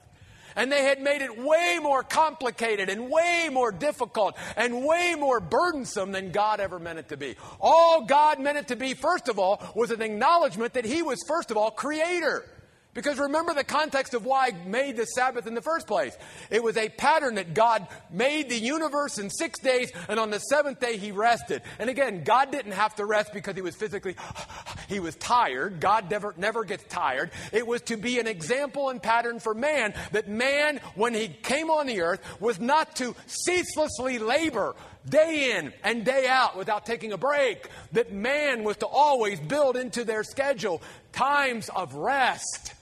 And 0.57 0.73
they 0.73 0.85
had 0.85 1.01
made 1.01 1.23
it 1.23 1.39
way 1.39 1.79
more 1.81 2.03
complicated 2.03 2.89
and 2.89 3.11
way 3.11 3.49
more 3.53 3.71
difficult 3.71 4.37
and 4.57 4.85
way 4.85 5.15
more 5.17 5.39
burdensome 5.39 6.13
than 6.13 6.33
God 6.33 6.61
ever 6.61 6.79
meant 6.79 6.99
it 6.99 7.09
to 7.11 7.17
be. 7.17 7.37
All 7.61 8.05
God 8.05 8.41
meant 8.41 8.59
it 8.59 8.69
to 8.69 8.77
be, 8.77 8.95
first 8.95 9.29
of 9.29 9.39
all, 9.39 9.63
was 9.77 9.91
an 9.91 10.03
acknowledgement 10.03 10.73
that 10.73 10.85
He 10.85 11.03
was, 11.03 11.23
first 11.29 11.51
of 11.51 11.57
all, 11.57 11.71
creator. 11.71 12.45
Because 12.93 13.19
remember 13.19 13.55
the 13.55 13.63
context 13.63 14.15
of 14.15 14.25
why 14.25 14.49
I 14.49 14.67
made 14.67 14.97
the 14.97 15.05
Sabbath 15.05 15.47
in 15.47 15.55
the 15.55 15.63
first 15.63 15.87
place. 15.87 16.17
It 16.51 16.63
was 16.63 16.77
a 16.77 16.89
pattern 16.89 17.37
that 17.37 17.55
God 17.55 17.87
made 18.11 18.51
the 18.51 18.59
universe 18.59 19.19
in 19.19 19.31
six 19.31 19.61
days, 19.61 19.93
and 20.09 20.19
on 20.19 20.31
the 20.31 20.41
seventh 20.41 20.81
day 20.81 20.97
he 20.97 21.13
rested. 21.13 21.63
And 21.79 21.89
again, 21.89 22.25
God 22.25 22.51
didn't 22.51 22.73
have 22.73 22.97
to 22.97 23.05
rest 23.05 23.33
because 23.33 23.55
he 23.55 23.63
was 23.63 23.77
physically, 23.77 24.17
he 24.89 24.99
was 24.99 25.15
tired. 25.17 25.79
God 25.79 26.11
never, 26.11 26.35
never 26.37 26.65
gets 26.65 26.83
tired. 26.85 27.31
It 27.53 27.65
was 27.65 27.81
to 27.83 27.97
be 27.97 28.19
an 28.19 28.27
example 28.27 28.89
and 28.89 29.01
pattern 29.01 29.39
for 29.39 29.55
man 29.55 29.95
that 30.11 30.29
man, 30.29 30.81
when 30.97 31.15
he 31.15 31.29
came 31.29 31.71
on 31.71 31.87
the 31.87 32.01
earth, 32.01 32.21
was 32.41 32.59
not 32.59 32.97
to 32.97 33.15
ceaselessly 33.27 34.19
labor 34.19 34.75
day 35.09 35.57
in 35.57 35.73
and 35.85 36.05
day 36.05 36.27
out 36.27 36.57
without 36.57 36.85
taking 36.87 37.13
a 37.13 37.19
break. 37.19 37.69
That 37.93 38.13
man 38.13 38.65
was 38.65 38.79
to 38.79 38.87
always 38.87 39.39
build 39.39 39.77
into 39.77 40.05
their 40.05 40.25
schedule 40.25 40.83
times 41.13 41.71
of 41.71 41.95
rest. 41.95 42.75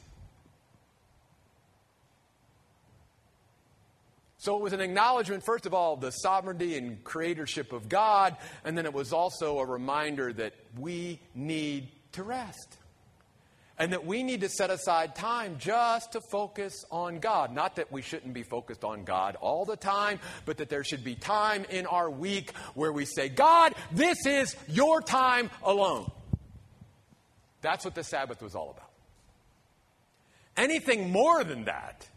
So 4.49 4.57
it 4.57 4.63
was 4.63 4.73
an 4.73 4.81
acknowledgement, 4.81 5.45
first 5.45 5.67
of 5.67 5.75
all, 5.75 5.93
of 5.93 6.01
the 6.01 6.11
sovereignty 6.11 6.79
and 6.79 7.05
creatorship 7.05 7.75
of 7.75 7.87
God, 7.87 8.35
and 8.65 8.79
then 8.79 8.87
it 8.87 8.95
was 8.95 9.13
also 9.13 9.59
a 9.59 9.67
reminder 9.67 10.33
that 10.33 10.55
we 10.79 11.21
need 11.35 11.89
to 12.13 12.23
rest. 12.23 12.79
And 13.79 13.93
that 13.93 14.07
we 14.07 14.23
need 14.23 14.41
to 14.41 14.49
set 14.49 14.71
aside 14.71 15.15
time 15.15 15.57
just 15.59 16.13
to 16.13 16.23
focus 16.33 16.87
on 16.91 17.19
God. 17.19 17.55
Not 17.55 17.77
that 17.77 17.93
we 17.93 18.01
shouldn't 18.01 18.33
be 18.33 18.43
focused 18.43 18.85
on 18.85 19.05
God 19.05 19.37
all 19.37 19.67
the 19.67 19.77
time, 19.77 20.19
but 20.47 20.57
that 20.57 20.71
there 20.71 20.83
should 20.83 21.05
be 21.05 21.15
time 21.15 21.67
in 21.69 21.85
our 21.85 22.09
week 22.09 22.53
where 22.73 22.91
we 22.91 23.05
say, 23.05 23.29
God, 23.29 23.75
this 23.93 24.25
is 24.25 24.57
your 24.67 25.03
time 25.03 25.51
alone. 25.63 26.11
That's 27.61 27.85
what 27.85 27.95
the 27.95 28.03
Sabbath 28.03 28.41
was 28.41 28.55
all 28.55 28.71
about. 28.71 28.91
Anything 30.57 31.13
more 31.13 31.45
than 31.45 31.65
that 31.67 32.09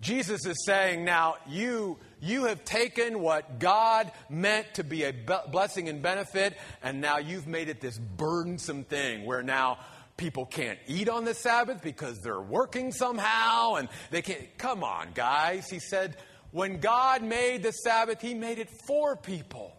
Jesus 0.00 0.44
is 0.44 0.64
saying, 0.66 1.04
now 1.04 1.36
you, 1.48 1.98
you 2.20 2.44
have 2.44 2.64
taken 2.64 3.20
what 3.20 3.58
God 3.58 4.12
meant 4.28 4.74
to 4.74 4.84
be 4.84 5.04
a 5.04 5.14
blessing 5.50 5.88
and 5.88 6.02
benefit, 6.02 6.56
and 6.82 7.00
now 7.00 7.18
you've 7.18 7.46
made 7.46 7.68
it 7.68 7.80
this 7.80 7.98
burdensome 7.98 8.84
thing 8.84 9.24
where 9.24 9.42
now 9.42 9.78
people 10.16 10.44
can't 10.46 10.78
eat 10.86 11.08
on 11.08 11.24
the 11.24 11.34
Sabbath 11.34 11.82
because 11.82 12.18
they're 12.20 12.40
working 12.40 12.92
somehow 12.92 13.74
and 13.74 13.88
they 14.10 14.22
can't. 14.22 14.58
Come 14.58 14.84
on, 14.84 15.08
guys. 15.14 15.68
He 15.70 15.78
said, 15.78 16.16
when 16.50 16.78
God 16.78 17.22
made 17.22 17.62
the 17.62 17.72
Sabbath, 17.72 18.20
He 18.20 18.34
made 18.34 18.58
it 18.58 18.68
for 18.86 19.16
people, 19.16 19.74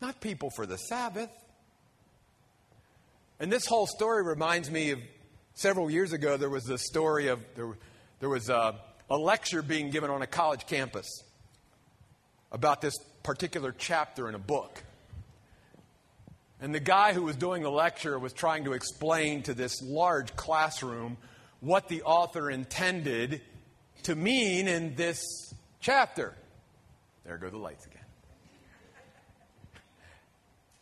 not 0.00 0.20
people 0.20 0.50
for 0.54 0.66
the 0.66 0.76
Sabbath. 0.76 1.30
And 3.38 3.52
this 3.52 3.66
whole 3.66 3.86
story 3.86 4.22
reminds 4.22 4.70
me 4.70 4.90
of 4.90 4.98
several 5.54 5.90
years 5.90 6.12
ago, 6.12 6.36
there 6.36 6.50
was 6.50 6.64
the 6.64 6.78
story 6.78 7.28
of, 7.28 7.40
there, 7.54 7.76
there 8.20 8.28
was 8.28 8.48
a 8.48 8.74
a 9.08 9.16
lecture 9.16 9.62
being 9.62 9.90
given 9.90 10.10
on 10.10 10.22
a 10.22 10.26
college 10.26 10.66
campus 10.66 11.06
about 12.50 12.80
this 12.80 12.96
particular 13.22 13.74
chapter 13.76 14.28
in 14.28 14.34
a 14.34 14.38
book. 14.38 14.82
And 16.60 16.74
the 16.74 16.80
guy 16.80 17.12
who 17.12 17.22
was 17.22 17.36
doing 17.36 17.62
the 17.62 17.70
lecture 17.70 18.18
was 18.18 18.32
trying 18.32 18.64
to 18.64 18.72
explain 18.72 19.42
to 19.42 19.54
this 19.54 19.82
large 19.82 20.34
classroom 20.36 21.18
what 21.60 21.88
the 21.88 22.02
author 22.02 22.50
intended 22.50 23.42
to 24.04 24.14
mean 24.14 24.68
in 24.68 24.94
this 24.94 25.20
chapter. 25.80 26.34
There 27.24 27.36
go 27.38 27.50
the 27.50 27.58
lights 27.58 27.84
again. 27.86 28.02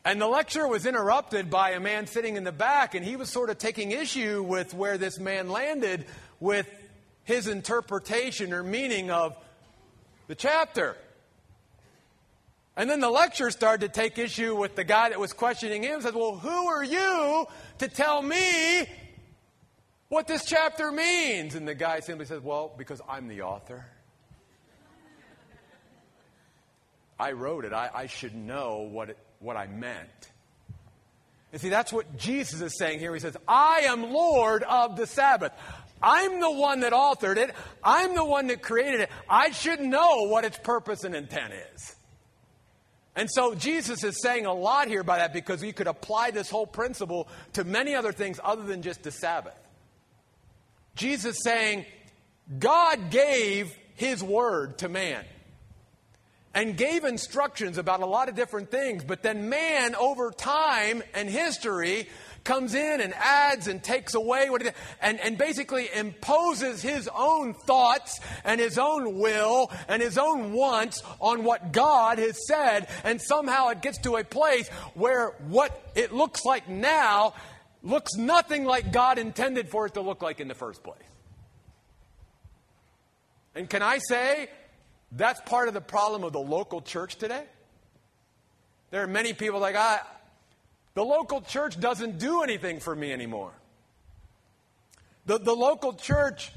And 0.05 0.21
the 0.21 0.27
lecture 0.27 0.69
was 0.69 0.85
interrupted 0.85 1.49
by 1.49 1.71
a 1.71 1.81
man 1.81 2.07
sitting 2.07 2.37
in 2.37 2.45
the 2.45 2.53
back, 2.53 2.95
and 2.95 3.05
he 3.05 3.17
was 3.17 3.31
sort 3.31 3.49
of 3.49 3.57
taking 3.57 3.91
issue 3.91 4.43
with 4.43 4.75
where 4.75 4.99
this 4.99 5.19
man 5.19 5.49
landed 5.49 6.05
with 6.41 6.69
his 7.25 7.49
interpretation 7.49 8.53
or 8.53 8.63
meaning 8.63 9.11
of 9.11 9.37
the 10.27 10.35
chapter. 10.35 10.97
And 12.77 12.91
then 12.91 13.01
the 13.01 13.11
lecturer 13.11 13.51
started 13.51 13.93
to 13.93 14.01
take 14.01 14.19
issue 14.19 14.57
with 14.57 14.75
the 14.75 14.85
guy 14.85 15.11
that 15.11 15.21
was 15.21 15.33
questioning 15.33 15.83
him. 15.83 16.01
Said, 16.01 16.15
Well, 16.15 16.37
who 16.37 16.67
are 16.69 16.83
you 16.83 17.47
to 17.79 17.89
tell 17.89 18.21
me 18.21 18.89
what 20.09 20.27
this 20.27 20.45
chapter 20.45 20.91
means? 20.91 21.55
And 21.55 21.69
the 21.69 21.75
guy 21.75 22.01
simply 22.01 22.27
says, 22.27 22.43
Well, 22.43 22.73
because 22.77 23.01
I'm 23.09 23.29
the 23.29 23.43
author. 23.43 23.87
I 27.19 27.33
wrote 27.33 27.65
it. 27.65 27.73
I, 27.73 27.91
I 27.95 28.07
should 28.07 28.35
know 28.35 28.89
what, 28.91 29.11
it, 29.11 29.19
what 29.39 29.57
I 29.57 29.69
meant. 29.69 30.09
And 31.53 31.61
see, 31.61 31.69
that's 31.69 31.93
what 31.93 32.17
Jesus 32.17 32.61
is 32.61 32.77
saying 32.77 32.99
here. 32.99 33.15
He 33.15 33.21
says, 33.21 33.37
I 33.47 33.83
am 33.85 34.13
Lord 34.13 34.65
of 34.65 34.97
the 34.97 35.07
Sabbath. 35.07 35.53
I'm 36.05 36.39
the 36.39 36.51
one 36.51 36.81
that 36.81 36.93
authored 36.93 37.39
it. 37.39 37.51
I'm 37.83 38.15
the 38.15 38.25
one 38.25 38.49
that 38.49 38.61
created 38.61 39.01
it. 39.01 39.11
I 39.29 39.51
should 39.53 39.81
know 39.81 40.29
what 40.29 40.45
its 40.45 40.59
purpose 40.59 41.03
and 41.03 41.17
intent 41.17 41.55
is. 41.75 41.97
And 43.17 43.31
so 43.31 43.55
Jesus 43.55 44.05
is 44.05 44.21
saying 44.21 44.45
a 44.45 44.53
lot 44.53 44.89
here 44.89 45.03
by 45.03 45.19
that 45.19 45.33
because 45.33 45.63
we 45.63 45.73
could 45.73 45.87
apply 45.87 46.31
this 46.31 46.51
whole 46.51 46.67
principle 46.67 47.29
to 47.55 47.65
many 47.65 47.95
other 47.95 48.13
things 48.13 48.39
other 48.45 48.65
than 48.65 48.83
just 48.83 49.03
the 49.03 49.11
Sabbath. 49.11 49.57
Jesus 50.95 51.39
saying, 51.43 51.87
God 52.59 53.11
gave 53.11 53.75
his 53.95 54.23
word 54.23 54.79
to 54.79 54.89
man 54.89 55.25
and 56.55 56.77
gave 56.77 57.05
instructions 57.05 57.79
about 57.79 58.01
a 58.01 58.07
lot 58.07 58.29
of 58.29 58.35
different 58.35 58.71
things, 58.71 59.05
but 59.05 59.23
then 59.23 59.49
man 59.49 59.95
over 59.95 60.31
time 60.31 61.03
and 61.15 61.31
history 61.31 62.09
comes 62.45 62.75
in 62.75 63.01
and 63.01 63.15
adds 63.15 63.67
and 63.67 63.83
takes 63.83 64.15
away 64.15 64.51
what 64.51 64.63
it, 64.63 64.75
and, 65.01 65.19
and 65.21 65.37
basically 65.39 65.89
imposes 65.95 66.83
his 66.83 67.09
own 67.15 67.55
thoughts 67.55 68.21
and 68.45 68.61
his 68.61 68.79
own 68.79 69.19
will 69.19 69.71
and 69.89 70.03
his 70.03 70.19
own 70.19 70.53
wants 70.53 71.03
on 71.21 71.43
what 71.43 71.73
God 71.73 72.19
has 72.19 72.39
said. 72.47 72.89
And 73.03 73.21
somehow 73.21 73.69
it 73.69 73.83
gets 73.83 73.99
to 74.03 74.17
a 74.17 74.25
place 74.25 74.69
where 74.95 75.31
what 75.49 75.91
it 75.95 76.13
looks 76.13 76.45
like 76.45 76.69
now 76.69 77.35
looks 77.83 78.15
nothing 78.15 78.65
like 78.65 78.93
God 78.93 79.19
intended 79.19 79.69
for 79.69 79.87
it 79.87 79.95
to 79.95 80.01
look 80.01 80.23
like 80.23 80.41
in 80.41 80.49
the 80.49 80.55
first 80.55 80.83
place. 80.83 80.99
And 83.55 83.71
can 83.71 83.83
I 83.83 83.99
say 83.99 84.49
that's 85.13 85.41
part 85.43 85.69
of 85.69 85.75
the 85.75 85.81
problem 85.81 86.25
of 86.25 86.33
the 86.33 86.41
local 86.41 86.81
church 86.81 87.17
today? 87.17 87.45
There 88.91 89.03
are 89.03 89.07
many 89.07 89.33
people 89.33 89.61
like, 89.61 89.77
I, 89.77 90.01
the 90.95 91.05
local 91.05 91.41
church 91.41 91.79
doesn't 91.79 92.19
do 92.19 92.43
anything 92.43 92.81
for 92.81 92.95
me 92.95 93.13
anymore. 93.13 93.53
The, 95.27 95.39
the 95.39 95.55
local 95.55 95.95
church, 95.95 96.53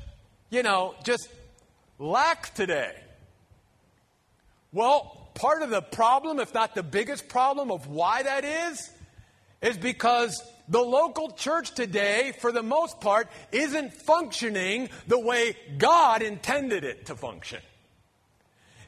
you 0.50 0.64
know, 0.64 0.96
just 1.04 1.30
lacks 2.00 2.50
today. 2.52 2.94
Well, 4.72 5.30
part 5.34 5.62
of 5.62 5.70
the 5.70 5.82
problem, 5.82 6.40
if 6.40 6.54
not 6.54 6.76
the 6.76 6.84
biggest 6.84 7.30
problem 7.30 7.72
of 7.72 7.88
why 7.88 8.24
that 8.24 8.46
is, 8.46 8.90
is 9.62 9.78
because 9.78 10.42
the 10.68 10.82
local 10.82 11.32
church 11.32 11.72
today, 11.74 12.34
for 12.40 12.52
the 12.52 12.62
most 12.62 13.00
part, 13.00 13.30
isn't 13.52 13.94
functioning 13.94 14.90
the 15.08 15.20
way 15.20 15.56
God 15.78 16.22
intended 16.22 16.84
it 16.84 17.08
to 17.08 17.16
function. 17.16 17.60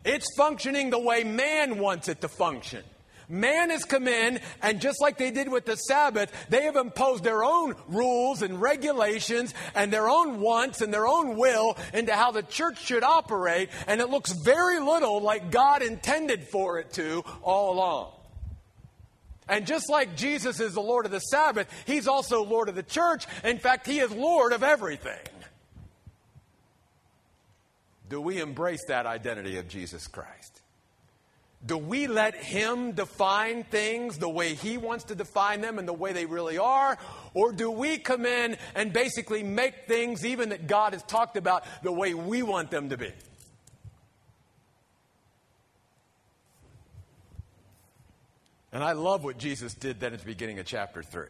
It's 0.05 0.27
functioning 0.35 0.89
the 0.89 0.99
way 0.99 1.23
man 1.23 1.79
wants 1.79 2.07
it 2.07 2.21
to 2.21 2.27
function. 2.27 2.83
Man 3.31 3.69
has 3.69 3.85
come 3.85 4.07
in, 4.07 4.39
and 4.63 4.81
just 4.81 4.99
like 4.99 5.19
they 5.19 5.29
did 5.29 5.49
with 5.49 5.65
the 5.65 5.75
Sabbath, 5.75 6.31
they 6.49 6.63
have 6.63 6.75
imposed 6.75 7.23
their 7.23 7.43
own 7.43 7.75
rules 7.87 8.41
and 8.41 8.59
regulations 8.59 9.53
and 9.75 9.93
their 9.93 10.09
own 10.09 10.39
wants 10.39 10.81
and 10.81 10.91
their 10.91 11.07
own 11.07 11.37
will 11.37 11.77
into 11.93 12.15
how 12.15 12.31
the 12.31 12.41
church 12.41 12.83
should 12.83 13.03
operate, 13.03 13.69
and 13.85 14.01
it 14.01 14.09
looks 14.09 14.31
very 14.31 14.79
little 14.79 15.21
like 15.21 15.51
God 15.51 15.83
intended 15.83 16.47
for 16.47 16.79
it 16.79 16.91
to 16.93 17.23
all 17.43 17.73
along. 17.73 18.11
And 19.47 19.67
just 19.67 19.91
like 19.91 20.15
Jesus 20.15 20.59
is 20.59 20.73
the 20.73 20.81
Lord 20.81 21.05
of 21.05 21.11
the 21.11 21.19
Sabbath, 21.19 21.67
He's 21.85 22.07
also 22.07 22.43
Lord 22.43 22.67
of 22.67 22.73
the 22.73 22.83
church. 22.83 23.27
In 23.43 23.59
fact, 23.59 23.85
He 23.85 23.99
is 23.99 24.11
Lord 24.11 24.53
of 24.53 24.63
everything. 24.63 25.19
Do 28.09 28.19
we 28.19 28.41
embrace 28.41 28.85
that 28.87 29.05
identity 29.05 29.57
of 29.57 29.67
Jesus 29.67 30.07
Christ? 30.07 30.58
Do 31.65 31.77
we 31.77 32.07
let 32.07 32.35
Him 32.35 32.93
define 32.93 33.65
things 33.65 34.17
the 34.17 34.29
way 34.29 34.53
He 34.53 34.77
wants 34.77 35.05
to 35.05 35.15
define 35.15 35.59
them 35.61 35.77
and 35.77 35.87
the 35.87 35.93
way 35.93 36.13
they 36.13 36.25
really 36.25 36.57
are? 36.57 36.97
Or 37.33 37.51
do 37.51 37.69
we 37.69 37.97
come 37.97 38.25
in 38.25 38.57
and 38.75 38.93
basically 38.93 39.43
make 39.43 39.87
things, 39.87 40.25
even 40.25 40.49
that 40.49 40.67
God 40.67 40.93
has 40.93 41.03
talked 41.03 41.35
about, 41.35 41.65
the 41.83 41.91
way 41.91 42.13
we 42.13 42.43
want 42.43 42.71
them 42.71 42.89
to 42.89 42.97
be? 42.97 43.11
And 48.71 48.83
I 48.83 48.93
love 48.93 49.23
what 49.23 49.37
Jesus 49.37 49.73
did 49.73 49.99
then 49.99 50.13
at 50.13 50.19
the 50.19 50.25
beginning 50.25 50.59
of 50.59 50.65
chapter 50.65 51.03
3. 51.03 51.25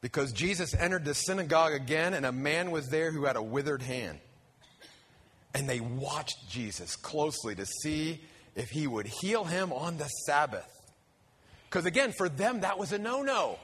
Because 0.00 0.32
Jesus 0.32 0.74
entered 0.74 1.04
the 1.04 1.14
synagogue 1.14 1.72
again, 1.72 2.14
and 2.14 2.26
a 2.26 2.32
man 2.32 2.70
was 2.70 2.88
there 2.88 3.10
who 3.10 3.24
had 3.24 3.36
a 3.36 3.42
withered 3.42 3.82
hand. 3.82 4.18
And 5.54 5.68
they 5.68 5.80
watched 5.80 6.50
Jesus 6.50 6.96
closely 6.96 7.54
to 7.54 7.64
see 7.64 8.20
if 8.58 8.68
he 8.70 8.86
would 8.86 9.06
heal 9.06 9.44
him 9.44 9.72
on 9.72 9.96
the 9.96 10.08
Sabbath. 10.26 10.68
Because 11.70 11.86
again, 11.86 12.12
for 12.12 12.28
them, 12.28 12.60
that 12.60 12.78
was 12.78 12.92
a 12.92 12.98
no 12.98 13.22
no. 13.22 13.58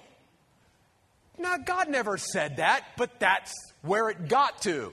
Now, 1.36 1.56
God 1.56 1.88
never 1.88 2.16
said 2.16 2.58
that, 2.58 2.84
but 2.96 3.18
that's 3.18 3.52
where 3.82 4.08
it 4.08 4.28
got 4.28 4.62
to. 4.62 4.92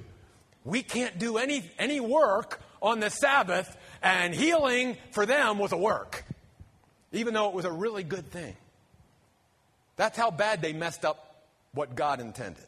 We 0.65 0.81
can't 0.81 1.19
do 1.19 1.37
any, 1.37 1.69
any 1.77 1.99
work 1.99 2.59
on 2.81 2.99
the 2.99 3.09
Sabbath, 3.09 3.77
and 4.01 4.33
healing 4.33 4.97
for 5.11 5.27
them 5.27 5.59
was 5.59 5.71
a 5.71 5.77
work, 5.77 6.25
even 7.11 7.35
though 7.35 7.49
it 7.49 7.53
was 7.53 7.65
a 7.65 7.71
really 7.71 8.03
good 8.03 8.31
thing. 8.31 8.55
That's 9.97 10.17
how 10.17 10.31
bad 10.31 10.63
they 10.63 10.73
messed 10.73 11.05
up 11.05 11.43
what 11.73 11.93
God 11.93 12.19
intended. 12.19 12.65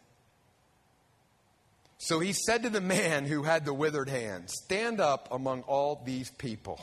So 1.97 2.19
he 2.19 2.33
said 2.33 2.61
to 2.63 2.69
the 2.69 2.81
man 2.81 3.25
who 3.25 3.41
had 3.41 3.65
the 3.65 3.73
withered 3.73 4.09
hand, 4.09 4.51
Stand 4.51 4.99
up 4.99 5.29
among 5.31 5.63
all 5.63 5.99
these 6.05 6.29
people. 6.29 6.79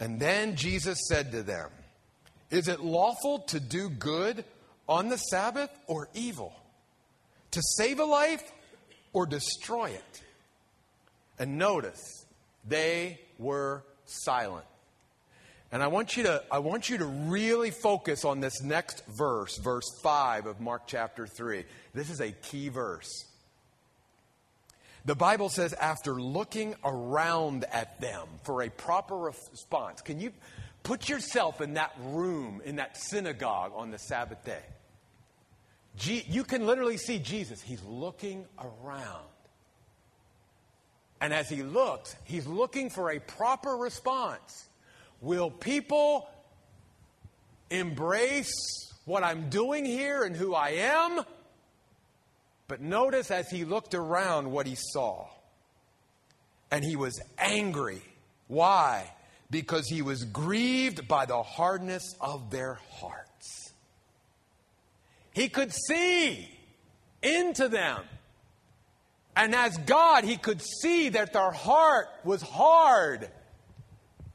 And 0.00 0.20
then 0.20 0.56
Jesus 0.56 0.98
said 1.08 1.32
to 1.32 1.42
them, 1.42 1.70
Is 2.50 2.68
it 2.68 2.80
lawful 2.80 3.40
to 3.48 3.60
do 3.60 3.88
good 3.88 4.44
on 4.88 5.08
the 5.08 5.16
Sabbath 5.16 5.70
or 5.86 6.08
evil? 6.14 6.52
To 7.52 7.62
save 7.76 7.98
a 7.98 8.04
life 8.04 8.42
or 9.12 9.26
destroy 9.26 9.90
it? 9.90 10.22
And 11.38 11.58
notice, 11.58 12.26
they 12.66 13.20
were 13.38 13.84
silent. 14.04 14.66
And 15.70 15.82
I 15.82 15.88
want 15.88 16.16
you 16.16 16.22
to 16.24 16.42
I 16.50 16.60
want 16.60 16.88
you 16.88 16.98
to 16.98 17.04
really 17.04 17.70
focus 17.70 18.24
on 18.24 18.40
this 18.40 18.62
next 18.62 19.04
verse, 19.06 19.58
verse 19.58 19.84
5 20.02 20.46
of 20.46 20.60
Mark 20.60 20.82
chapter 20.86 21.26
3. 21.26 21.64
This 21.92 22.08
is 22.08 22.20
a 22.20 22.32
key 22.32 22.70
verse. 22.70 23.27
The 25.08 25.16
Bible 25.16 25.48
says, 25.48 25.72
after 25.72 26.20
looking 26.20 26.74
around 26.84 27.64
at 27.72 27.98
them 27.98 28.28
for 28.42 28.60
a 28.60 28.68
proper 28.68 29.16
response, 29.16 30.02
can 30.02 30.20
you 30.20 30.32
put 30.82 31.08
yourself 31.08 31.62
in 31.62 31.74
that 31.74 31.94
room, 31.98 32.60
in 32.62 32.76
that 32.76 32.94
synagogue 32.98 33.72
on 33.74 33.90
the 33.90 33.98
Sabbath 33.98 34.44
day? 34.44 34.60
you 36.04 36.44
can 36.44 36.66
literally 36.66 36.98
see 36.98 37.18
Jesus. 37.18 37.62
He's 37.62 37.82
looking 37.84 38.44
around. 38.58 39.24
And 41.22 41.32
as 41.32 41.48
he 41.48 41.62
looks, 41.62 42.14
he's 42.24 42.46
looking 42.46 42.90
for 42.90 43.10
a 43.10 43.18
proper 43.18 43.78
response. 43.78 44.68
Will 45.22 45.50
people 45.50 46.28
embrace 47.70 48.52
what 49.06 49.24
I'm 49.24 49.48
doing 49.48 49.86
here 49.86 50.24
and 50.24 50.36
who 50.36 50.54
I 50.54 50.68
am? 50.68 51.24
But 52.68 52.82
notice 52.82 53.30
as 53.30 53.50
he 53.50 53.64
looked 53.64 53.94
around 53.94 54.50
what 54.50 54.66
he 54.66 54.76
saw. 54.76 55.26
And 56.70 56.84
he 56.84 56.96
was 56.96 57.18
angry. 57.38 58.02
Why? 58.46 59.10
Because 59.50 59.88
he 59.88 60.02
was 60.02 60.24
grieved 60.24 61.08
by 61.08 61.24
the 61.24 61.42
hardness 61.42 62.14
of 62.20 62.50
their 62.50 62.78
hearts. 62.92 63.72
He 65.32 65.48
could 65.48 65.72
see 65.72 66.50
into 67.22 67.68
them. 67.68 68.02
And 69.34 69.54
as 69.54 69.76
God, 69.78 70.24
he 70.24 70.36
could 70.36 70.60
see 70.60 71.10
that 71.10 71.32
their 71.32 71.52
heart 71.52 72.08
was 72.24 72.42
hard 72.42 73.30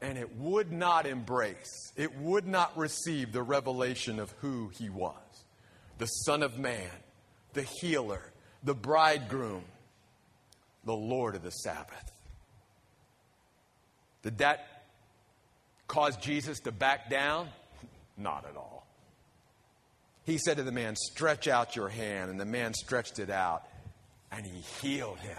and 0.00 0.18
it 0.18 0.36
would 0.36 0.72
not 0.72 1.06
embrace, 1.06 1.92
it 1.96 2.14
would 2.18 2.46
not 2.46 2.76
receive 2.76 3.32
the 3.32 3.42
revelation 3.42 4.18
of 4.18 4.30
who 4.40 4.70
he 4.76 4.90
was 4.90 5.14
the 5.98 6.06
Son 6.06 6.42
of 6.42 6.58
Man 6.58 6.90
the 7.54 7.62
healer, 7.62 8.20
the 8.62 8.74
bridegroom, 8.74 9.64
the 10.84 10.94
Lord 10.94 11.34
of 11.34 11.42
the 11.42 11.50
Sabbath. 11.50 12.12
Did 14.22 14.38
that 14.38 14.84
cause 15.86 16.16
Jesus 16.16 16.60
to 16.60 16.72
back 16.72 17.10
down? 17.10 17.48
Not 18.16 18.44
at 18.48 18.56
all. 18.56 18.86
He 20.24 20.38
said 20.38 20.56
to 20.56 20.62
the 20.62 20.72
man, 20.72 20.96
Stretch 20.96 21.48
out 21.48 21.76
your 21.76 21.88
hand. 21.88 22.30
And 22.30 22.40
the 22.40 22.46
man 22.46 22.72
stretched 22.74 23.18
it 23.18 23.30
out, 23.30 23.64
and 24.32 24.46
he 24.46 24.60
healed 24.80 25.18
him. 25.18 25.36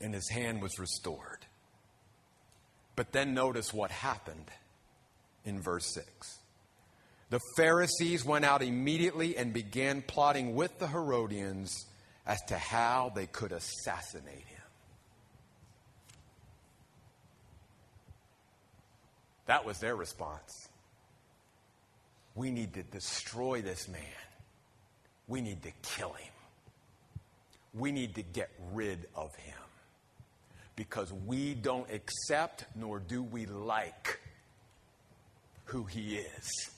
And 0.00 0.14
his 0.14 0.28
hand 0.30 0.60
was 0.60 0.78
restored. 0.78 1.46
But 2.96 3.12
then 3.12 3.34
notice 3.34 3.72
what 3.72 3.90
happened 3.90 4.50
in 5.44 5.60
verse 5.60 5.86
6. 5.94 6.37
The 7.30 7.40
Pharisees 7.56 8.24
went 8.24 8.44
out 8.44 8.62
immediately 8.62 9.36
and 9.36 9.52
began 9.52 10.02
plotting 10.02 10.54
with 10.54 10.78
the 10.78 10.86
Herodians 10.86 11.74
as 12.26 12.40
to 12.48 12.56
how 12.56 13.12
they 13.14 13.26
could 13.26 13.52
assassinate 13.52 14.46
him. 14.46 14.58
That 19.46 19.64
was 19.64 19.78
their 19.78 19.96
response. 19.96 20.68
we 22.34 22.50
need 22.50 22.74
to 22.74 22.82
destroy 22.84 23.60
this 23.62 23.88
man. 23.88 24.00
We 25.26 25.40
need 25.40 25.62
to 25.64 25.72
kill 25.82 26.12
him. 26.12 26.32
We 27.74 27.90
need 27.92 28.14
to 28.14 28.22
get 28.22 28.50
rid 28.72 29.06
of 29.14 29.34
him 29.34 29.54
because 30.76 31.12
we 31.12 31.54
don't 31.54 31.90
accept 31.90 32.64
nor 32.76 33.00
do 33.00 33.22
we 33.22 33.46
like 33.46 34.20
who 35.64 35.84
he 35.84 36.16
is. 36.16 36.70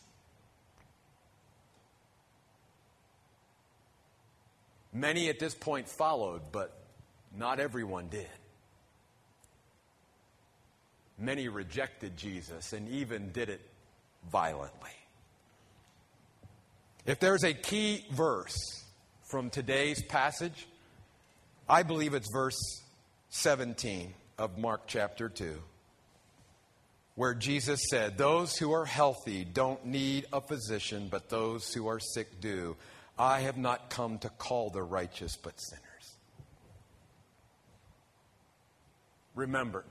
Many 4.93 5.28
at 5.28 5.38
this 5.38 5.55
point 5.55 5.88
followed, 5.88 6.43
but 6.53 6.76
not 7.36 7.61
everyone 7.61 8.09
did. 8.09 8.28
Many 11.18 11.49
rejected 11.49 12.16
Jesus 12.16 12.72
and 12.72 12.88
even 12.88 13.30
did 13.30 13.51
it 13.51 13.61
violently. 14.30 14.91
If 17.07 17.20
there's 17.20 17.45
a 17.45 17.55
key 17.55 18.05
verse 18.11 18.57
from 19.30 19.51
today's 19.51 20.03
passage, 20.03 20.66
I 21.68 21.82
believe 21.82 22.14
it's 22.14 22.28
verse 22.32 22.59
17 23.30 24.12
of 24.38 24.59
Mark 24.59 24.82
chapter 24.86 25.28
2, 25.28 25.55
where 27.14 27.34
Jesus 27.34 27.80
said, 27.91 28.18
Those 28.18 28.57
who 28.57 28.72
are 28.72 28.84
healthy 28.84 29.45
don't 29.45 29.86
need 29.86 30.26
a 30.32 30.41
physician, 30.41 31.09
but 31.11 31.28
those 31.28 31.72
who 31.72 31.86
are 31.86 32.01
sick 32.01 32.41
do. 32.41 32.76
I 33.21 33.41
have 33.41 33.59
not 33.59 33.91
come 33.91 34.16
to 34.21 34.31
call 34.31 34.71
the 34.71 34.83
righteous, 34.83 35.37
but 35.37 35.61
sinners. 35.61 36.16
Remember, 39.35 39.85